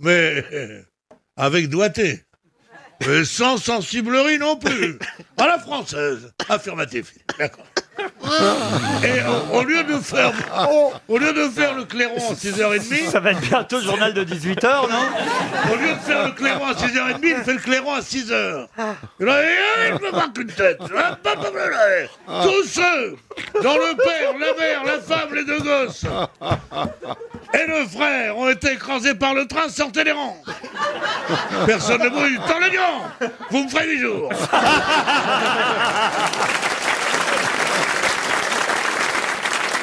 Mais 0.00 0.44
avec 1.36 1.68
doigté. 1.68 2.22
Mais 3.06 3.24
sans 3.24 3.56
sensiblerie 3.56 4.38
non 4.38 4.56
plus. 4.56 4.98
À 5.36 5.46
la 5.46 5.58
française. 5.58 6.32
Affirmatif. 6.48 7.14
D'accord. 7.38 7.66
Et 9.04 9.20
au, 9.22 9.58
au 9.58 9.64
lieu 9.64 9.82
de 9.84 9.98
faire, 9.98 10.32
au 11.08 11.18
lieu 11.18 11.32
de 11.32 11.48
faire 11.48 11.74
le 11.74 11.84
clairon 11.84 12.16
à 12.16 12.32
6h30, 12.34 13.10
Ça 13.10 13.20
va 13.20 13.32
être 13.32 13.40
bientôt 13.40 13.76
le 13.78 13.82
journal 13.84 14.14
de 14.14 14.24
18h, 14.24 14.88
non 14.90 15.72
au 15.72 15.76
lieu 15.76 15.92
de 15.94 16.00
faire 16.00 16.26
le 16.26 16.32
clairon 16.32 16.66
à 16.66 16.72
6h30, 16.72 17.18
il 17.22 17.36
fait 17.44 17.52
le 17.54 17.58
clairon 17.58 17.92
à 17.92 18.00
6h. 18.00 18.66
Et 19.20 19.24
là, 19.24 19.36
eh, 19.42 19.88
il 19.88 19.94
me 20.06 20.10
marque 20.12 20.38
une 20.38 20.46
tête. 20.46 20.78
Ah, 20.96 21.18
bah, 21.22 21.34
là. 21.36 22.42
Tous 22.44 22.64
ceux 22.68 23.16
dont 23.62 23.76
le 23.76 23.96
père, 23.96 24.32
la 24.38 24.54
mère, 24.58 24.84
la 24.84 25.00
femme, 25.00 25.34
les 25.34 25.44
deux 25.44 25.60
gosses 25.60 26.04
et 27.54 27.66
le 27.66 27.86
frère 27.86 28.38
ont 28.38 28.48
été 28.48 28.72
écrasés 28.72 29.14
par 29.14 29.34
le 29.34 29.46
train, 29.46 29.68
sortez 29.68 30.04
les 30.04 30.12
rangs. 30.12 30.42
Personne 31.66 32.02
ne 32.02 32.08
bouge. 32.08 32.40
Tant 32.46 32.58
le 32.58 32.68
lion 32.68 33.28
Vous 33.50 33.64
me 33.64 33.68
ferez 33.68 33.88
huit 33.88 34.00
jours. 34.00 34.30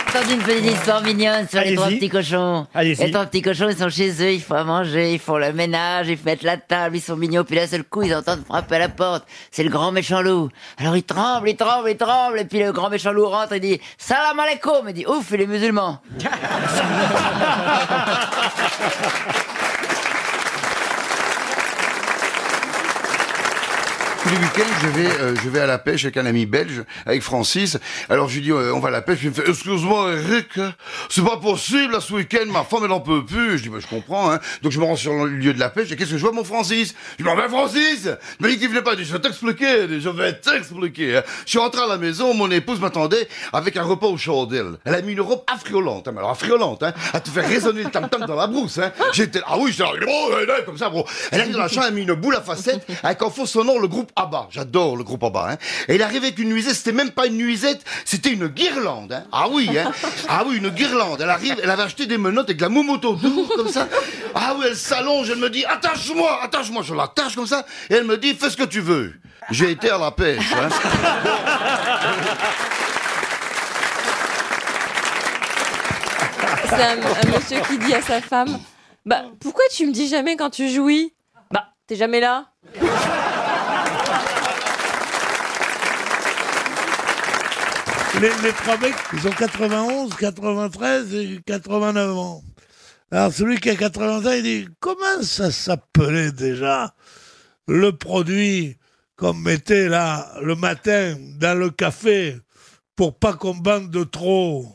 Entendu 0.09 0.33
une 0.33 0.41
petite 0.41 0.65
histoire 0.65 1.03
mignonne 1.03 1.47
sur 1.47 1.61
les 1.61 1.75
trois 1.75 1.89
petits 1.89 2.09
cochons. 2.09 2.67
Les 2.75 3.11
trois 3.11 3.25
petits 3.25 3.41
cochons, 3.41 3.69
ils 3.69 3.77
sont 3.77 3.89
chez 3.89 4.09
eux, 4.21 4.33
ils 4.33 4.41
font 4.41 4.55
à 4.55 4.63
manger, 4.63 5.13
ils 5.13 5.19
font 5.19 5.37
le 5.37 5.53
ménage, 5.53 6.07
ils 6.09 6.17
mettent 6.25 6.43
la 6.43 6.57
table, 6.57 6.97
ils 6.97 7.01
sont 7.01 7.15
mignons, 7.15 7.43
puis 7.43 7.55
d'un 7.55 7.67
seul 7.67 7.83
coup, 7.83 8.01
ils 8.01 8.15
entendent 8.15 8.43
frapper 8.45 8.75
à 8.75 8.79
la 8.79 8.89
porte. 8.89 9.25
C'est 9.51 9.63
le 9.63 9.69
grand 9.69 9.91
méchant 9.91 10.21
loup. 10.21 10.49
Alors 10.77 10.95
ils 10.95 11.03
tremblent, 11.03 11.49
ils 11.49 11.55
tremblent, 11.55 11.89
ils 11.89 11.97
tremblent, 11.97 12.39
et 12.39 12.45
puis 12.45 12.59
le 12.59 12.71
grand 12.71 12.89
méchant 12.89 13.11
loup 13.11 13.27
rentre 13.27 13.53
et 13.53 13.59
dit 13.59 13.79
«Salam 13.97 14.39
alaikum!» 14.39 14.85
Il 14.87 14.93
dit 14.93 15.05
«Ouf, 15.07 15.31
et 15.31 15.37
les 15.37 15.47
musulmans!» 15.47 15.99
Tous 24.29 24.35
les 24.35 24.41
week-ends, 24.41 24.79
je 24.83 24.87
vais, 24.89 25.09
euh, 25.21 25.35
je 25.43 25.49
vais 25.49 25.59
à 25.59 25.65
la 25.65 25.79
pêche 25.79 26.03
avec 26.03 26.15
un 26.17 26.25
ami 26.27 26.45
belge, 26.45 26.83
avec 27.07 27.23
Francis. 27.23 27.79
Alors 28.09 28.29
je 28.29 28.35
lui 28.35 28.41
dis, 28.43 28.51
euh, 28.51 28.71
on 28.75 28.79
va 28.79 28.89
à 28.89 28.91
la 28.91 29.01
pêche. 29.01 29.21
Il 29.23 29.29
me 29.29 29.33
fait, 29.33 29.49
excuse-moi 29.49 30.11
Eric, 30.13 30.59
c'est 31.09 31.23
pas 31.23 31.37
possible, 31.37 31.93
là, 31.93 31.99
ce 31.99 32.13
week-end, 32.13 32.45
ma 32.45 32.63
femme, 32.63 32.81
elle 32.85 32.91
en 32.91 32.99
peut 32.99 33.25
plus. 33.25 33.57
Je 33.57 33.63
dis, 33.63 33.69
bah, 33.69 33.79
je 33.79 33.87
comprends, 33.87 34.31
hein. 34.31 34.39
Donc 34.61 34.71
je 34.71 34.79
me 34.79 34.85
rends 34.85 34.95
sur 34.95 35.25
le 35.25 35.31
lieu 35.31 35.51
de 35.51 35.59
la 35.59 35.71
pêche, 35.71 35.91
et 35.91 35.95
qu'est-ce 35.95 36.11
que 36.11 36.17
je 36.17 36.21
vois, 36.21 36.31
mon 36.31 36.43
Francis? 36.43 36.93
Je 37.17 37.23
dis, 37.23 37.29
bah, 37.35 37.35
Francis 37.49 38.07
Il 38.39 38.45
m'a 38.45 38.49
dit 38.49 38.59
qu'il 38.59 38.69
venait 38.69 38.83
pas. 38.83 38.95
Je 38.95 39.11
vais 39.11 39.19
t'expliquer, 39.19 39.87
je 39.99 40.09
vais 40.09 40.33
t'expliquer. 40.33 41.17
hein. 41.17 41.23
Je 41.45 41.49
suis 41.49 41.59
rentré 41.59 41.81
à 41.81 41.87
la 41.87 41.97
maison, 41.97 42.35
mon 42.35 42.51
épouse 42.51 42.79
m'attendait 42.79 43.27
avec 43.51 43.77
un 43.77 43.83
repas 43.83 44.07
au 44.07 44.17
chandelles. 44.17 44.77
Elle 44.85 44.93
a 44.93 45.01
mis 45.01 45.13
une 45.13 45.21
robe 45.21 45.41
affriolante, 45.47 46.07
hein, 46.07 46.11
mais 46.13 46.19
alors 46.19 46.29
affriolante, 46.31 46.83
hein, 46.83 46.93
à 47.13 47.19
te 47.19 47.31
faire 47.31 47.47
résonner 47.47 47.81
le 47.81 47.89
tam-tam 47.89 48.25
dans 48.27 48.35
la 48.35 48.45
brousse, 48.45 48.77
hein. 48.77 48.91
J'étais, 49.11 49.41
ah 49.47 49.57
oui, 49.57 49.71
j'étais 49.71 49.85
là, 49.85 49.89
ouais, 49.91 50.63
comme 50.67 50.77
ça, 50.77 50.89
bro. 50.89 51.03
Elle 51.31 51.41
arrive 51.41 51.53
dans 51.53 51.59
la 51.61 51.67
chambre, 51.67 51.87
elle 51.87 51.93
a 51.93 51.95
mis 51.95 52.03
une 52.03 52.13
boule 52.13 52.35
à 52.35 52.41
facettes, 52.41 52.85
avec 53.01 53.23
en 53.23 53.31
faux 53.31 53.47
sonore 53.47 53.79
le 53.79 53.87
groupe 53.87 54.11
ABBA. 54.19 54.47
J'adore 54.51 54.97
le 54.97 55.03
groupe 55.03 55.23
ABBA, 55.23 55.51
hein. 55.51 55.57
Et 55.87 55.95
elle 55.95 56.01
arrive 56.01 56.23
avec 56.23 56.37
une 56.39 56.49
nuisette, 56.49 56.75
c'était 56.75 56.91
même 56.91 57.11
pas 57.11 57.27
une 57.27 57.37
nuisette, 57.37 57.81
c'était 58.05 58.31
une 58.31 58.47
guirlande, 58.47 59.13
hein. 59.13 59.23
Ah 59.31 59.47
oui, 59.49 59.69
hein. 59.77 59.91
Ah 60.27 60.43
oui, 60.45 60.57
une 60.57 60.69
guirlande. 60.69 61.21
Elle 61.21 61.29
arrive, 61.29 61.55
elle 61.63 61.69
avait 61.69 61.83
acheté 61.83 62.05
des 62.05 62.17
menottes 62.17 62.49
avec 62.49 62.57
de 62.57 62.61
la 62.63 62.69
moumoute 62.69 63.05
autour, 63.05 63.49
comme 63.55 63.69
ça. 63.69 63.87
Ah 64.35 64.55
oui, 64.57 64.65
elle 64.67 64.75
s'allonge, 64.75 65.29
elle 65.29 65.37
me 65.39 65.49
dit, 65.49 65.63
attache-moi, 65.65 66.43
attache-moi. 66.43 66.83
Je 66.83 66.93
l'attache 66.93 67.35
comme 67.35 67.47
ça, 67.47 67.65
et 67.89 67.93
elle 67.95 68.03
me 68.05 68.17
dit, 68.17 68.33
fais 68.35 68.49
ce 68.49 68.57
que 68.57 68.63
tu 68.63 68.81
veux. 68.81 69.13
J'ai 69.51 69.71
été 69.71 69.89
à 69.89 69.97
la 69.97 70.11
pêche, 70.11 70.51
hein. 70.53 70.69
C'est 76.65 76.83
un, 76.83 76.97
un 76.99 77.35
monsieur 77.35 77.61
qui 77.67 77.77
dit 77.79 77.93
à 77.93 78.01
sa 78.01 78.21
femme 78.21 78.59
Bah, 79.05 79.23
pourquoi 79.39 79.63
tu 79.71 79.85
me 79.87 79.91
dis 79.91 80.07
jamais 80.07 80.35
quand 80.35 80.49
tu 80.49 80.69
jouis? 80.69 81.13
Bah, 81.51 81.69
t'es 81.87 81.95
jamais 81.95 82.19
là? 82.19 82.45
Les, 88.15 88.51
trois 88.51 88.77
mecs, 88.79 88.95
ils 89.13 89.27
ont 89.27 89.31
91, 89.31 90.15
93 90.15 91.15
et 91.15 91.39
89 91.45 92.17
ans. 92.17 92.43
Alors 93.11 93.31
celui 93.31 93.59
qui 93.59 93.69
a 93.69 93.75
85, 93.75 94.31
il 94.33 94.43
dit 94.43 94.67
comment 94.79 95.21
ça 95.21 95.51
s'appelait 95.51 96.31
déjà 96.31 96.93
le 97.67 97.91
produit 97.91 98.77
qu'on 99.15 99.33
mettait 99.33 99.87
là 99.87 100.27
le 100.41 100.55
matin 100.55 101.15
dans 101.39 101.57
le 101.57 101.69
café 101.69 102.37
pour 102.95 103.17
pas 103.17 103.33
qu'on 103.33 103.55
bande 103.55 103.89
de 103.89 104.03
trop? 104.03 104.65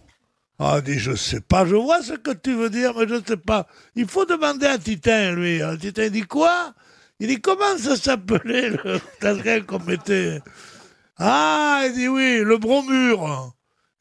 Ah, 0.59 0.77
il 0.79 0.85
dit, 0.85 0.99
je 0.99 1.15
sais 1.15 1.41
pas, 1.41 1.67
je 1.67 1.75
vois 1.75 2.03
ce 2.03 2.13
que 2.13 2.31
tu 2.31 2.55
veux 2.55 2.71
dire, 2.71 2.95
mais 2.97 3.09
je 3.09 3.21
sais 3.27 3.37
pas. 3.37 3.67
Il 3.97 4.07
faut 4.07 4.25
demander 4.25 4.67
à 4.67 4.79
Titin, 4.79 5.33
lui. 5.33 5.61
Alors, 5.61 5.77
Titin 5.77 6.09
dit 6.09 6.23
quoi? 6.23 6.73
Il 7.19 7.27
dit, 7.27 7.41
comment 7.41 7.77
ça 7.77 7.97
s'appelait 7.97 8.71
le 8.71 9.61
qu'on 9.67 9.81
mettait? 9.81 10.41
Ah, 11.19 11.83
il 11.87 11.93
dit 11.93 12.09
oui, 12.09 12.41
le 12.43 12.59
bromure. 12.59 13.53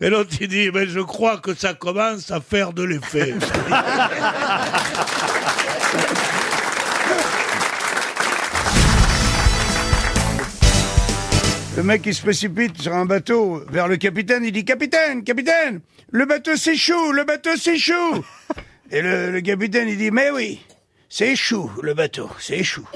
Et 0.01 0.10
l'autre, 0.10 0.32
il 0.41 0.48
dit, 0.48 0.70
mais 0.74 0.88
je 0.88 1.00
crois 1.00 1.38
que 1.38 1.53
ça 1.53 1.74
commence 1.74 2.32
à 2.32 2.41
faire 2.41 2.74
de 2.74 2.84
l'effet. 2.84 3.34
Le 11.75 11.82
mec, 11.82 12.03
il 12.05 12.13
se 12.13 12.22
précipite 12.22 12.79
sur 12.79 12.93
un 12.93 13.05
bateau 13.05 13.63
vers 13.70 13.88
le 13.88 13.98
capitaine. 13.98 14.43
Il 14.46 14.51
dit 14.51 14.63
Capitaine, 14.63 15.24
capitaine, 15.24 15.82
le 16.12 16.25
bateau 16.27 16.55
s'échoue, 16.55 17.12
le 17.12 17.24
bateau 17.24 17.55
s'échoue. 17.58 18.24
Et 18.91 19.01
le, 19.01 19.32
le 19.32 19.41
capitaine, 19.41 19.88
il 19.88 19.98
dit 19.98 20.12
Mais 20.12 20.29
oui, 20.29 20.62
c'est 21.10 21.29
échoue, 21.29 21.72
le 21.82 21.96
bateau, 21.96 22.29
c'est 22.39 22.60
échoue. 22.60 22.88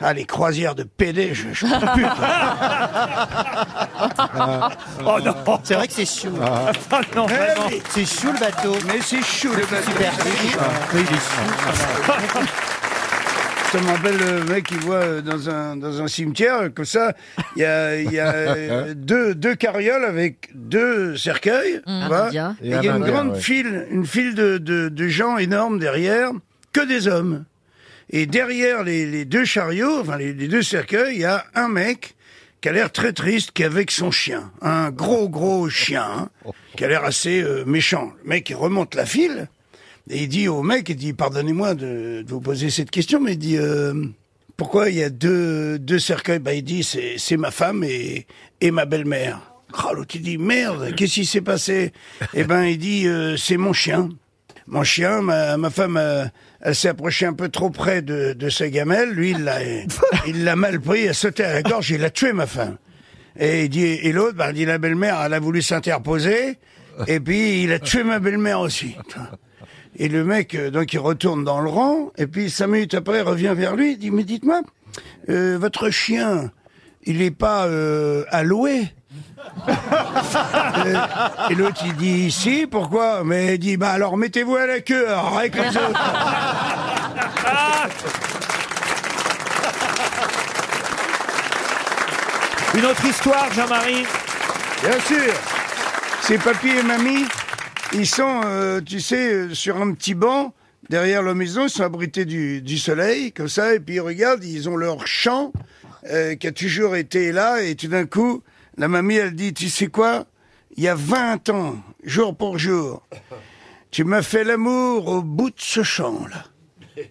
Ah, 0.00 0.12
les 0.12 0.26
croisières 0.26 0.76
de 0.76 0.84
PD, 0.84 1.34
je, 1.34 1.48
je 1.52 1.66
peux 1.66 1.92
plus. 1.94 2.06
Oh 5.04 5.18
non 5.24 5.34
C'est 5.64 5.74
vrai 5.74 5.88
que 5.88 5.94
c'est 5.94 6.06
chou. 6.06 6.28
Ah 6.40 6.70
non, 7.16 7.26
Eh 7.28 7.32
vraiment. 7.34 7.68
C'est 7.90 8.04
chou 8.06 8.30
le 8.32 8.38
bateau. 8.38 8.76
mais 8.86 9.00
c'est 9.02 9.24
chou, 9.24 9.48
le 9.50 9.62
bateau. 9.66 9.90
Super 9.90 10.12
chou. 10.12 10.28
Oui, 10.94 11.00
il 11.08 11.16
est 11.16 11.18
chou. 11.18 11.42
Ça 13.72 13.80
me 13.80 13.86
rappelle 13.90 14.16
le 14.18 14.44
mec 14.44 14.64
qui 14.66 14.74
voit 14.76 14.94
euh, 14.96 15.20
dans 15.20 15.50
un, 15.50 15.76
dans 15.76 16.00
un 16.00 16.06
cimetière, 16.08 16.72
comme 16.74 16.84
ça, 16.84 17.12
il 17.56 17.62
y 17.62 17.64
a, 17.64 17.96
il 18.00 18.12
y 18.12 18.20
a 18.20 18.94
deux, 18.94 19.34
deux 19.34 19.54
carrioles 19.56 20.04
avec 20.04 20.50
deux 20.54 21.16
cercueils. 21.16 21.80
tu 21.86 22.06
vois. 22.06 22.30
bien. 22.30 22.56
Et 22.62 22.68
il 22.70 22.82
y 22.84 22.88
a 22.88 22.96
une 22.96 23.04
grande 23.04 23.36
file, 23.36 23.86
une 23.90 24.06
file 24.06 24.34
de, 24.34 24.58
de, 24.58 24.88
de 24.88 25.08
gens 25.08 25.36
énormes 25.38 25.78
derrière, 25.78 26.30
que 26.72 26.80
des 26.86 27.08
hommes. 27.08 27.44
Et 28.10 28.26
derrière 28.26 28.84
les, 28.84 29.06
les 29.06 29.24
deux 29.24 29.44
chariots, 29.44 30.00
enfin 30.00 30.16
les, 30.16 30.32
deux 30.32 30.62
cercueils, 30.62 31.16
il 31.16 31.20
y 31.20 31.24
a 31.24 31.44
un 31.54 31.68
mec 31.68 32.14
qui 32.60 32.68
a 32.68 32.72
l'air 32.72 32.90
très 32.90 33.12
triste, 33.12 33.52
qui 33.52 33.62
est 33.62 33.66
avec 33.66 33.90
son 33.90 34.10
chien. 34.10 34.50
Un 34.62 34.90
gros, 34.90 35.28
gros 35.28 35.68
chien, 35.68 36.04
hein, 36.04 36.50
qui 36.76 36.84
a 36.84 36.88
l'air 36.88 37.04
assez 37.04 37.42
euh, 37.42 37.64
méchant. 37.64 38.12
Le 38.24 38.30
mec, 38.30 38.50
il 38.50 38.56
remonte 38.56 38.94
la 38.94 39.06
file, 39.06 39.48
et 40.10 40.22
il 40.22 40.28
dit 40.28 40.48
au 40.48 40.62
mec, 40.62 40.88
il 40.88 40.96
dit, 40.96 41.12
pardonnez-moi 41.12 41.74
de, 41.74 42.22
de 42.22 42.30
vous 42.30 42.40
poser 42.40 42.70
cette 42.70 42.90
question, 42.90 43.20
mais 43.20 43.32
il 43.32 43.38
dit, 43.38 43.58
euh, 43.58 43.92
pourquoi 44.56 44.88
il 44.88 44.96
y 44.96 45.02
a 45.02 45.10
deux, 45.10 45.78
deux 45.78 45.98
cercueils? 45.98 46.40
Bah, 46.40 46.54
il 46.54 46.64
dit, 46.64 46.82
c'est, 46.82 47.14
c'est 47.18 47.36
ma 47.36 47.50
femme 47.50 47.84
et, 47.84 48.26
et 48.60 48.70
ma 48.70 48.86
belle-mère. 48.86 49.40
Oh, 49.84 49.94
l'autre, 49.94 50.16
il 50.16 50.22
dit, 50.22 50.38
merde, 50.38 50.94
qu'est-ce 50.96 51.14
qui 51.14 51.26
s'est 51.26 51.42
passé? 51.42 51.92
Eh 52.32 52.44
ben, 52.44 52.64
il 52.64 52.78
dit, 52.78 53.06
euh, 53.06 53.36
c'est 53.36 53.58
mon 53.58 53.74
chien. 53.74 54.08
Mon 54.66 54.82
chien, 54.82 55.20
ma, 55.20 55.56
ma 55.58 55.70
femme, 55.70 55.98
euh, 55.98 56.24
elle 56.60 56.74
s'est 56.74 56.88
approchée 56.88 57.26
un 57.26 57.32
peu 57.32 57.48
trop 57.48 57.70
près 57.70 58.02
de, 58.02 58.32
de 58.32 58.48
sa 58.48 58.68
gamelle. 58.68 59.10
Lui, 59.10 59.30
il 59.30 59.44
l'a, 59.44 59.58
il 60.26 60.44
l'a 60.44 60.56
mal 60.56 60.80
pris, 60.80 61.08
a 61.08 61.14
sauté 61.14 61.44
à 61.44 61.54
la 61.54 61.62
gorge, 61.62 61.90
il 61.90 62.04
a 62.04 62.10
tué 62.10 62.32
ma 62.32 62.46
femme. 62.46 62.76
Et 63.38 63.64
il 63.64 63.68
dit, 63.68 63.84
et 63.84 64.12
l'autre, 64.12 64.36
bah, 64.36 64.50
il 64.50 64.54
dit, 64.54 64.64
la 64.64 64.78
belle-mère, 64.78 65.20
elle 65.24 65.34
a 65.34 65.38
voulu 65.38 65.62
s'interposer, 65.62 66.58
et 67.06 67.20
puis 67.20 67.62
il 67.62 67.72
a 67.72 67.78
tué 67.78 68.02
ma 68.02 68.18
belle-mère 68.18 68.60
aussi. 68.60 68.96
Et 69.96 70.08
le 70.08 70.24
mec, 70.24 70.54
euh, 70.54 70.70
donc, 70.70 70.92
il 70.92 70.98
retourne 70.98 71.44
dans 71.44 71.60
le 71.60 71.68
rang, 71.68 72.12
et 72.18 72.26
puis 72.26 72.50
cinq 72.50 72.68
minutes 72.68 72.94
après, 72.94 73.18
il 73.18 73.22
revient 73.22 73.54
vers 73.56 73.76
lui, 73.76 73.92
il 73.92 73.98
dit, 73.98 74.10
mais 74.10 74.24
dites-moi, 74.24 74.62
euh, 75.28 75.56
votre 75.60 75.90
chien, 75.90 76.50
il 77.04 77.22
est 77.22 77.30
pas 77.30 77.66
euh, 77.66 78.24
alloué 78.30 78.88
Et 81.50 81.54
l'autre, 81.54 81.80
il 81.84 81.96
dit, 81.96 82.30
si, 82.30 82.66
pourquoi? 82.66 83.24
Mais 83.24 83.54
il 83.54 83.58
dit, 83.58 83.76
bah 83.76 83.90
alors 83.90 84.16
mettez-vous 84.16 84.56
à 84.56 84.66
la 84.66 84.80
queue, 84.80 85.08
avec 85.08 85.54
les 85.54 85.68
autres. 85.68 86.00
Une 92.74 92.84
autre 92.84 93.04
histoire, 93.04 93.52
Jean-Marie? 93.52 94.04
Bien 94.82 95.00
sûr. 95.00 95.32
C'est 96.20 96.38
papy 96.38 96.68
et 96.68 96.82
mamie, 96.82 97.24
ils 97.94 98.06
sont, 98.06 98.42
euh, 98.44 98.82
tu 98.82 99.00
sais, 99.00 99.32
euh, 99.32 99.54
sur 99.54 99.80
un 99.80 99.94
petit 99.94 100.12
banc 100.14 100.52
derrière 100.90 101.22
leur 101.22 101.34
maison, 101.34 101.64
ils 101.64 101.70
sont 101.70 101.84
abrités 101.84 102.26
du, 102.26 102.60
du 102.60 102.76
soleil, 102.76 103.32
comme 103.32 103.48
ça, 103.48 103.72
et 103.74 103.80
puis 103.80 103.94
ils 103.94 104.00
regardent, 104.00 104.44
ils 104.44 104.68
ont 104.68 104.76
leur 104.76 105.06
champ 105.06 105.52
euh, 106.10 106.34
qui 106.34 106.46
a 106.46 106.52
toujours 106.52 106.96
été 106.96 107.32
là, 107.32 107.62
et 107.62 107.74
tout 107.76 107.88
d'un 107.88 108.04
coup, 108.04 108.42
la 108.78 108.88
mamie, 108.88 109.16
elle 109.16 109.34
dit, 109.34 109.52
tu 109.52 109.68
sais 109.68 109.88
quoi? 109.88 110.26
Il 110.76 110.84
y 110.84 110.88
a 110.88 110.94
20 110.94 111.48
ans, 111.50 111.76
jour 112.04 112.36
pour 112.36 112.58
jour, 112.58 113.06
tu 113.90 114.04
m'as 114.04 114.22
fait 114.22 114.44
l'amour 114.44 115.08
au 115.08 115.22
bout 115.22 115.50
de 115.50 115.56
ce 115.58 115.82
champ-là, 115.82 116.44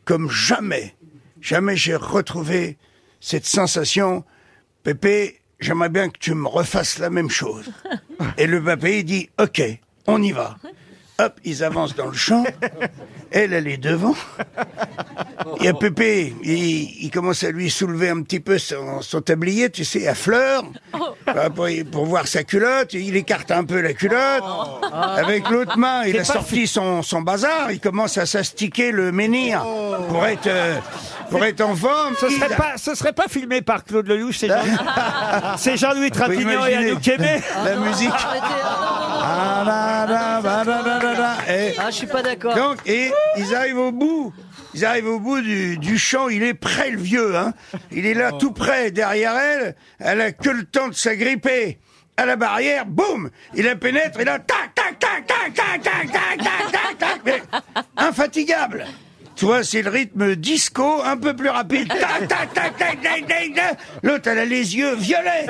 comme 0.06 0.32
jamais, 0.32 0.96
jamais 1.42 1.76
j'ai 1.76 1.96
retrouvé 1.96 2.78
cette 3.20 3.46
sensation. 3.46 4.24
Pépé, 4.84 5.42
j'aimerais 5.60 5.90
bien 5.90 6.10
que 6.10 6.18
tu 6.18 6.34
me 6.34 6.48
refasses 6.48 7.00
la 7.00 7.10
même 7.10 7.30
chose. 7.30 7.70
Et 8.38 8.48
le 8.48 8.64
papé, 8.64 9.04
dit, 9.04 9.30
OK, 9.38 9.62
on 10.06 10.24
y 10.24 10.32
va. 10.32 10.58
Hop, 11.20 11.34
ils 11.44 11.64
avancent 11.64 11.96
dans 11.96 12.06
le 12.08 12.14
champ. 12.14 12.44
Elle, 13.32 13.52
elle 13.54 13.68
est 13.68 13.78
devant. 13.78 14.16
Il 15.60 15.66
y 15.66 15.68
a 15.68 15.74
Pépé, 15.74 16.36
il, 16.44 17.04
il 17.06 17.12
commence 17.12 17.44
à 17.44 17.50
lui 17.52 17.70
soulever 17.72 18.10
un 18.10 18.22
petit 18.22 18.40
peu 18.40 18.58
son, 18.60 19.02
son 19.02 19.22
tablier, 19.22 19.70
tu 19.72 19.84
sais, 19.84 20.08
à 20.08 20.14
fleurs, 20.16 20.64
Bah, 21.26 21.50
pour, 21.50 21.68
pour 21.92 22.06
voir 22.06 22.28
sa 22.28 22.44
culotte. 22.44 22.94
Il 22.94 23.16
écarte 23.16 23.50
un 23.52 23.64
peu 23.64 23.82
la 23.82 23.94
culotte. 23.94 24.44
Avec 24.94 25.50
l'autre 25.50 25.78
main, 25.78 26.04
il 26.06 26.18
a 26.20 26.24
sorti 26.24 26.68
son, 26.68 27.02
son 27.02 27.22
bazar. 27.22 27.72
Il 27.72 27.80
commence 27.80 28.18
à 28.18 28.26
s'astiquer 28.26 28.92
le 28.92 29.12
menhir 29.12 29.64
pour 30.10 30.26
être, 30.26 30.48
euh, 30.48 30.76
pour 31.32 31.44
être 31.44 31.62
en 31.62 31.76
forme. 31.76 32.16
Ce 32.20 32.30
serait, 32.30 32.56
pas, 32.56 32.74
ce 32.78 32.94
serait 32.96 33.14
pas 33.14 33.28
filmé 33.28 33.62
par 33.62 33.84
Claude 33.84 34.08
Lelouch, 34.08 34.38
c'est 34.38 34.48
Jean- 34.48 35.58
c'est 35.58 35.78
Jean-Louis 35.78 36.12
Trintignant 36.12 36.66
et. 36.66 36.76
Anouk 36.76 37.08
Aimé. 37.08 37.42
La 37.66 37.76
musique. 37.78 38.14
Ah, 41.80 41.90
je 41.92 41.96
suis 41.96 42.08
pas 42.08 42.24
d'accord. 42.24 42.56
donc, 42.56 42.78
et 42.86 43.12
ils 43.38 43.56
arrivent 43.56 43.78
au 43.78 43.92
bout. 43.92 44.34
Ils 44.74 44.86
arrivent 44.86 45.08
au 45.08 45.20
bout 45.20 45.42
du, 45.42 45.78
du 45.78 45.98
champ. 45.98 46.28
Il 46.30 46.44
est 46.44 46.54
près, 46.54 46.92
le 46.92 47.00
vieux. 47.00 47.36
Hein. 47.36 47.54
Il 47.92 48.06
est 48.06 48.14
là, 48.14 48.32
tout 48.32 48.52
près, 48.52 48.92
derrière 48.92 49.36
elle. 49.38 49.76
Elle 50.00 50.22
a 50.22 50.32
que 50.32 50.50
le 50.50 50.64
temps 50.66 50.88
de 50.88 50.94
s'agripper 50.94 51.80
à 52.18 52.26
la 52.26 52.36
barrière. 52.36 52.86
Boum 52.86 53.30
Il 53.56 53.66
la 53.66 53.76
pénètre. 53.76 54.20
Et 54.20 54.26
là, 54.26 54.40
tac, 54.40 54.74
tac, 54.76 55.00
tac, 55.00 55.26
tac, 55.26 55.54
tac, 55.54 55.82
tac, 55.84 56.12
tac, 56.12 56.42
tac, 56.72 56.98
tac, 56.98 57.24
tac. 57.24 57.44
Infatigable. 57.96 58.86
Tu 59.38 59.46
vois, 59.46 59.64
c'est 59.64 59.84
le 59.84 59.92
rythme 59.92 60.36
disco, 60.36 61.04
un 61.04 61.16
peu 61.16 61.36
plus 61.36 61.50
rapide. 61.50 61.88
Tac, 62.00 62.28
tac, 62.28 62.54
tac, 62.54 62.78
tac, 62.78 63.02
tac, 63.02 63.28
tac, 63.28 63.54
tac. 63.54 63.78
L'autre, 64.02 64.28
elle 64.30 64.40
a 64.40 64.46
les 64.46 64.76
yeux 64.76 64.96
violets. 64.96 65.46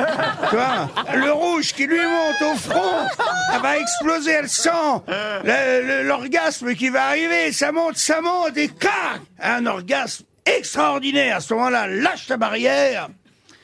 Tu 0.50 0.56
vois, 0.56 0.90
le 1.16 1.32
rouge 1.32 1.74
qui 1.74 1.88
lui 1.88 2.02
monte 2.02 2.54
au 2.54 2.56
front. 2.58 3.08
Elle 3.56 3.62
va 3.62 3.78
exploser, 3.78 4.32
elle 4.32 4.50
sent 4.50 6.04
l'orgasme 6.04 6.76
qui 6.76 6.90
va 6.90 7.06
arriver. 7.08 7.54
Ça 7.54 7.72
monte, 7.72 7.98
ça 7.98 8.20
monte 8.20 8.58
et 8.58 8.68
clac 8.68 9.22
Un 9.40 9.66
orgasme 9.66 10.26
extraordinaire. 10.46 11.38
À 11.38 11.40
ce 11.40 11.54
moment-là, 11.54 11.88
lâche 11.88 12.28
la 12.28 12.36
barrière, 12.36 13.08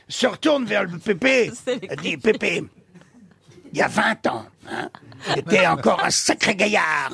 se 0.07 0.27
retourne 0.27 0.63
vers 0.63 0.83
le 0.83 0.99
Pépé. 0.99 1.51
Elle 1.67 1.97
dit, 1.97 2.15
Pépé, 2.15 2.63
il 3.73 3.79
y 3.79 3.81
a 3.81 3.87
20 3.87 4.27
ans, 4.27 4.45
hein, 4.71 4.89
encore 5.67 6.03
un 6.03 6.09
sacré 6.11 6.55
gaillard. 6.55 7.09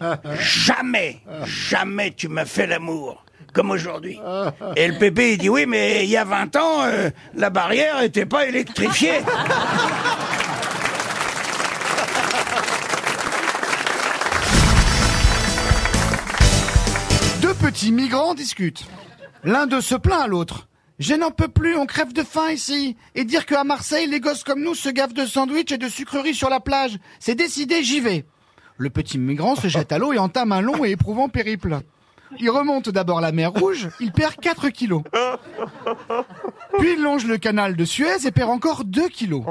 hein. 0.00 0.18
Jamais, 0.38 1.20
jamais 1.44 2.12
tu 2.12 2.28
m'as 2.28 2.44
fait 2.44 2.66
l'amour 2.66 3.24
comme 3.52 3.70
aujourd'hui. 3.70 4.18
Et 4.76 4.86
le 4.86 4.98
pépé, 4.98 5.32
il 5.32 5.38
dit, 5.38 5.48
oui, 5.48 5.66
mais 5.66 6.04
il 6.04 6.10
y 6.10 6.16
a 6.16 6.24
20 6.24 6.56
ans, 6.56 6.82
euh, 6.84 7.10
la 7.34 7.50
barrière 7.50 8.00
n'était 8.00 8.26
pas 8.26 8.46
électrifiée. 8.46 9.20
Deux 17.40 17.54
petits 17.54 17.92
migrants 17.92 18.34
discutent. 18.34 18.86
L'un 19.44 19.66
d'eux 19.66 19.80
se 19.80 19.94
plaint 19.94 20.22
à 20.22 20.26
l'autre. 20.26 20.68
Je 20.98 21.14
n'en 21.14 21.30
peux 21.30 21.48
plus, 21.48 21.76
on 21.76 21.86
crève 21.86 22.12
de 22.12 22.22
faim 22.22 22.50
ici. 22.50 22.96
Et 23.14 23.24
dire 23.24 23.46
qu'à 23.46 23.64
Marseille, 23.64 24.06
les 24.06 24.20
gosses 24.20 24.44
comme 24.44 24.62
nous 24.62 24.74
se 24.74 24.88
gavent 24.88 25.12
de 25.12 25.26
sandwichs 25.26 25.72
et 25.72 25.78
de 25.78 25.88
sucreries 25.88 26.34
sur 26.34 26.48
la 26.48 26.60
plage. 26.60 26.98
C'est 27.20 27.34
décidé, 27.34 27.82
j'y 27.82 28.00
vais. 28.00 28.24
Le 28.78 28.90
petit 28.90 29.18
migrant 29.18 29.56
se 29.56 29.68
jette 29.68 29.92
à 29.92 29.98
l'eau 29.98 30.12
et 30.12 30.18
entame 30.18 30.52
un 30.52 30.60
long 30.60 30.84
et 30.84 30.90
éprouvant 30.90 31.28
périple. 31.28 31.80
Il 32.38 32.50
remonte 32.50 32.88
d'abord 32.88 33.20
la 33.20 33.32
mer 33.32 33.52
Rouge, 33.52 33.88
il 34.00 34.12
perd 34.12 34.36
4 34.36 34.68
kilos. 34.70 35.02
Puis 36.78 36.94
il 36.94 37.02
longe 37.02 37.24
le 37.24 37.38
canal 37.38 37.76
de 37.76 37.84
Suez 37.84 38.26
et 38.26 38.32
perd 38.32 38.50
encore 38.50 38.84
2 38.84 39.08
kilos. 39.08 39.44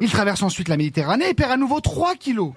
Il 0.00 0.10
traverse 0.10 0.42
ensuite 0.42 0.68
la 0.68 0.76
Méditerranée 0.76 1.30
et 1.30 1.34
perd 1.34 1.52
à 1.52 1.56
nouveau 1.56 1.80
3 1.80 2.14
kilos. 2.16 2.52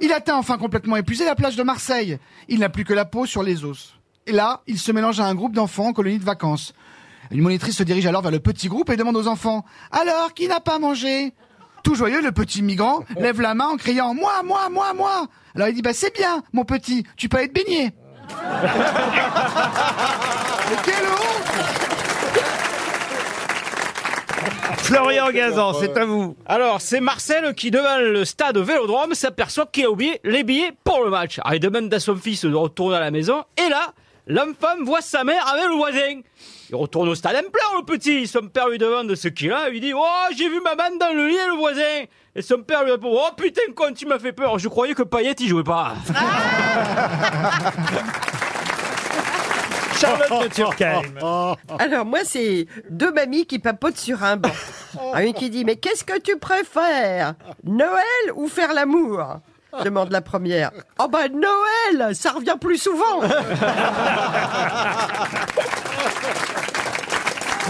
Il 0.00 0.12
atteint 0.12 0.36
enfin 0.36 0.56
complètement 0.56 0.96
épuisé 0.96 1.24
la 1.24 1.34
plage 1.34 1.56
de 1.56 1.62
Marseille. 1.62 2.18
Il 2.48 2.60
n'a 2.60 2.68
plus 2.68 2.84
que 2.84 2.94
la 2.94 3.04
peau 3.04 3.26
sur 3.26 3.42
les 3.42 3.64
os. 3.64 3.94
Et 4.26 4.32
là, 4.32 4.62
il 4.66 4.78
se 4.78 4.92
mélange 4.92 5.20
à 5.20 5.26
un 5.26 5.34
groupe 5.34 5.54
d'enfants 5.54 5.88
en 5.88 5.92
colonie 5.92 6.18
de 6.18 6.24
vacances. 6.24 6.72
Une 7.30 7.42
monitrice 7.42 7.76
se 7.76 7.82
dirige 7.82 8.06
alors 8.06 8.22
vers 8.22 8.30
le 8.30 8.40
petit 8.40 8.68
groupe 8.68 8.90
et 8.90 8.96
demande 8.96 9.16
aux 9.16 9.26
enfants 9.26 9.64
Alors, 9.90 10.32
qui 10.34 10.48
n'a 10.48 10.60
pas 10.60 10.78
mangé? 10.78 11.32
Tout 11.82 11.94
joyeux, 11.94 12.22
le 12.22 12.32
petit 12.32 12.62
migrant 12.62 13.04
lève 13.18 13.40
la 13.40 13.54
main 13.54 13.68
en 13.68 13.76
criant 13.76 14.14
Moi, 14.14 14.42
moi, 14.44 14.68
moi, 14.70 14.94
moi 14.94 15.26
Alors 15.54 15.68
il 15.68 15.74
dit 15.74 15.82
Bah 15.82 15.92
c'est 15.92 16.14
bien, 16.14 16.42
mon 16.52 16.64
petit, 16.64 17.04
tu 17.16 17.28
peux 17.28 17.38
être 17.38 17.52
baigné. 17.52 17.92
Mais 20.70 20.76
quelle 20.84 21.06
honte 21.06 21.88
Florian 24.88 25.30
Gazan, 25.30 25.74
c'est 25.74 25.96
à 25.98 26.06
vous. 26.06 26.34
Alors, 26.46 26.80
c'est 26.80 27.00
Marcel 27.00 27.54
qui, 27.54 27.70
devant 27.70 27.98
le 27.98 28.24
stade 28.24 28.56
Vélodrome, 28.56 29.12
s'aperçoit 29.12 29.66
qu'il 29.66 29.84
a 29.84 29.90
oublié 29.90 30.18
les 30.24 30.44
billets 30.44 30.72
pour 30.82 31.04
le 31.04 31.10
match. 31.10 31.38
Alors, 31.40 31.54
il 31.54 31.60
demande 31.60 31.92
à 31.92 32.00
son 32.00 32.16
fils 32.16 32.44
de 32.46 32.54
retourner 32.54 32.96
à 32.96 33.00
la 33.00 33.10
maison, 33.10 33.44
et 33.58 33.68
là, 33.68 33.92
l'enfant 34.26 34.82
voit 34.84 35.02
sa 35.02 35.24
mère 35.24 35.46
avec 35.46 35.66
le 35.66 35.74
voisin. 35.74 36.20
Il 36.70 36.76
retourne 36.76 37.08
au 37.08 37.14
stade 37.14 37.36
en 37.36 37.50
pleure, 37.50 37.74
le 37.78 37.84
petit. 37.84 38.26
Son 38.26 38.48
père 38.48 38.68
lui 38.68 38.78
demande 38.78 39.14
ce 39.14 39.28
qu'il 39.28 39.52
a, 39.52 39.68
il 39.68 39.72
lui 39.72 39.80
dit 39.80 39.92
Oh, 39.94 40.04
j'ai 40.36 40.48
vu 40.48 40.60
maman 40.60 40.96
dans 41.00 41.14
le 41.14 41.28
lit 41.28 41.36
le 41.48 41.56
voisin. 41.56 42.04
Et 42.34 42.42
son 42.42 42.62
père 42.62 42.84
lui 42.84 42.92
répond 42.92 43.10
Oh 43.12 43.28
putain, 43.36 43.62
con, 43.74 43.92
tu 43.94 44.06
m'as 44.06 44.18
fait 44.18 44.32
peur. 44.32 44.58
Je 44.58 44.68
croyais 44.68 44.94
que 44.94 45.02
Payet, 45.02 45.32
il 45.38 45.48
jouait 45.48 45.64
pas. 45.64 45.94
Charlotte 49.98 50.44
de 50.44 50.48
Turckheim. 50.54 51.02
Alors 51.78 52.04
moi, 52.04 52.20
c'est 52.24 52.66
deux 52.90 53.10
mamies 53.12 53.46
qui 53.46 53.58
papotent 53.58 53.96
sur 53.96 54.22
un 54.22 54.36
banc. 54.36 54.50
Ah, 55.12 55.24
Une 55.24 55.34
qui 55.34 55.50
dit, 55.50 55.64
mais 55.64 55.76
qu'est-ce 55.76 56.04
que 56.04 56.18
tu 56.20 56.36
préfères 56.38 57.34
Noël 57.64 58.32
ou 58.36 58.48
faire 58.48 58.72
l'amour? 58.72 59.40
Demande 59.84 60.10
la 60.10 60.22
première. 60.22 60.70
Oh 60.98 61.08
bah 61.08 61.28
Noël, 61.28 62.14
ça 62.14 62.32
revient 62.32 62.56
plus 62.60 62.78
souvent. 62.78 63.20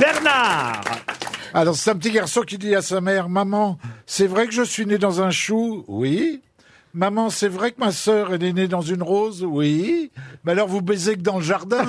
Bernard 0.00 0.82
Alors, 1.54 1.76
c'est 1.76 1.90
un 1.90 1.96
petit 1.96 2.10
garçon 2.10 2.42
qui 2.42 2.58
dit 2.58 2.74
à 2.74 2.82
sa 2.82 3.00
mère, 3.00 3.28
Maman, 3.28 3.78
c'est 4.06 4.26
vrai 4.26 4.46
que 4.46 4.52
je 4.52 4.62
suis 4.62 4.86
né 4.86 4.98
dans 4.98 5.22
un 5.22 5.30
chou 5.30 5.84
Oui. 5.88 6.42
Maman, 6.94 7.30
c'est 7.30 7.48
vrai 7.48 7.72
que 7.72 7.80
ma 7.80 7.92
sœur 7.92 8.32
est 8.34 8.38
née 8.38 8.66
dans 8.68 8.80
une 8.80 9.02
rose 9.02 9.44
Oui. 9.44 10.10
Mais 10.44 10.52
alors, 10.52 10.68
vous 10.68 10.80
baisez 10.80 11.14
que 11.16 11.20
dans 11.20 11.36
le 11.36 11.44
jardin 11.44 11.84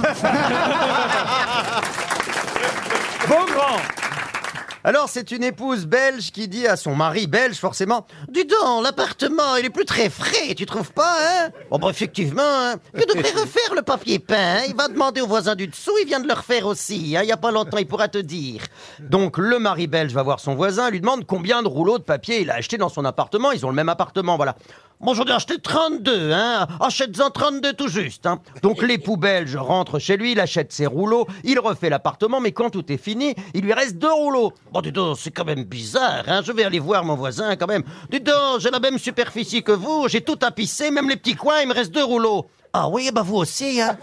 Alors, 4.90 5.08
c'est 5.08 5.30
une 5.30 5.44
épouse 5.44 5.86
belge 5.86 6.32
qui 6.32 6.48
dit 6.48 6.66
à 6.66 6.76
son 6.76 6.96
mari 6.96 7.28
belge, 7.28 7.58
forcément, 7.58 8.08
Dis 8.28 8.46
donc, 8.46 8.84
l'appartement, 8.84 9.56
il 9.60 9.66
est 9.66 9.70
plus 9.70 9.86
très 9.86 10.10
frais, 10.10 10.56
tu 10.58 10.66
trouves 10.66 10.92
pas, 10.94 11.16
hein? 11.22 11.50
Bon, 11.70 11.78
bah, 11.78 11.90
effectivement, 11.92 12.42
hein. 12.42 12.74
Que 12.92 13.06
devrait 13.06 13.30
refaire 13.40 13.76
le 13.76 13.84
papier 13.84 14.18
peint 14.18 14.36
hein? 14.36 14.62
Il 14.68 14.76
va 14.76 14.88
demander 14.88 15.22
au 15.22 15.28
voisin 15.28 15.54
du 15.54 15.68
dessous, 15.68 15.92
il 16.02 16.08
vient 16.08 16.20
de 16.20 16.28
le 16.28 16.34
refaire 16.34 16.66
aussi, 16.66 17.16
hein. 17.16 17.22
Il 17.22 17.30
y 17.30 17.32
a 17.32 17.38
pas 17.38 17.52
longtemps, 17.52 17.78
il 17.78 17.86
pourra 17.86 18.08
te 18.08 18.18
dire. 18.18 18.64
Donc, 18.98 19.38
le 19.38 19.60
mari 19.60 19.86
belge 19.86 20.12
va 20.12 20.24
voir 20.24 20.40
son 20.40 20.56
voisin, 20.56 20.90
lui 20.90 21.02
demande 21.02 21.24
combien 21.28 21.62
de 21.62 21.68
rouleaux 21.68 22.00
de 22.00 22.04
papier 22.04 22.42
il 22.42 22.50
a 22.50 22.56
acheté 22.56 22.80
dans 22.80 22.90
son 22.90 23.06
appartement. 23.06 23.52
Ils 23.52 23.68
ont 23.68 23.70
le 23.70 23.76
même 23.76 23.90
appartement, 23.90 24.38
voilà. 24.38 24.56
Bon, 25.02 25.14
j'en 25.14 25.24
ai 25.24 25.32
acheté 25.32 25.58
32, 25.58 26.34
hein. 26.34 26.68
Achète-en 26.82 27.30
32 27.30 27.72
tout 27.72 27.88
juste, 27.88 28.26
hein. 28.26 28.40
Donc, 28.64 28.82
l'époux 28.82 29.16
belge 29.16 29.56
rentre 29.56 29.98
chez 29.98 30.18
lui, 30.18 30.34
il 30.34 30.42
achète 30.42 30.74
ses 30.74 30.88
rouleaux, 30.88 31.26
il 31.46 31.58
refait 31.58 31.90
l'appartement, 31.90 32.42
mais 32.42 32.52
quand 32.52 32.70
tout 32.70 32.92
est 32.92 32.98
fini, 32.98 33.34
il 33.54 33.62
lui 33.62 33.72
reste 33.72 33.96
deux 33.98 34.12
rouleaux. 34.12 34.52
Bon, 34.74 34.82
dis 34.82 34.92
donc, 34.92 35.18
c'est 35.18 35.32
quand 35.32 35.46
même 35.46 35.64
bizarre, 35.64 36.24
hein. 36.28 36.42
Je 36.46 36.52
vais 36.52 36.66
aller 36.66 36.80
voir 36.80 37.06
mon 37.06 37.16
voisin, 37.16 37.56
quand 37.56 37.68
même. 37.68 37.84
Dis 38.12 38.20
donc, 38.20 38.60
j'ai 38.60 38.72
la 38.72 38.82
même 38.82 38.98
superficie 38.98 39.64
que 39.64 39.72
vous, 39.72 40.10
j'ai 40.10 40.20
tout 40.20 40.36
tapissé, 40.36 40.92
même 40.92 41.08
les 41.08 41.16
petits 41.16 41.36
coins, 41.36 41.62
il 41.62 41.70
me 41.70 41.74
reste 41.74 41.94
deux 41.94 42.04
rouleaux. 42.04 42.50
Ah 42.74 42.90
oui, 42.90 43.10
bah 43.14 43.22
vous 43.24 43.38
aussi, 43.38 43.80
hein. 43.82 43.98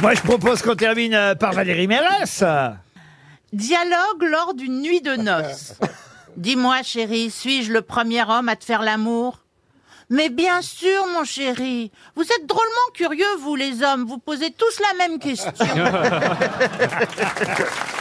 Moi, 0.00 0.14
je 0.14 0.22
propose 0.22 0.62
qu'on 0.62 0.74
termine 0.74 1.14
euh, 1.14 1.34
par 1.34 1.52
Valérie 1.52 1.86
Mérès. 1.86 2.42
Dialogue 3.54 4.22
lors 4.22 4.54
d'une 4.54 4.82
nuit 4.82 5.00
de 5.00 5.14
noces. 5.14 5.74
Dis-moi, 6.36 6.82
chérie, 6.82 7.30
suis-je 7.30 7.72
le 7.72 7.82
premier 7.82 8.28
homme 8.28 8.48
à 8.48 8.56
te 8.56 8.64
faire 8.64 8.82
l'amour? 8.82 9.38
Mais 10.10 10.28
bien 10.28 10.60
sûr, 10.60 11.06
mon 11.14 11.22
chéri. 11.24 11.92
Vous 12.16 12.24
êtes 12.24 12.46
drôlement 12.46 12.90
curieux, 12.94 13.36
vous 13.40 13.54
les 13.54 13.84
hommes. 13.84 14.06
Vous 14.06 14.18
posez 14.18 14.50
tous 14.50 14.80
la 14.80 14.98
même 14.98 15.20
question. 15.20 15.52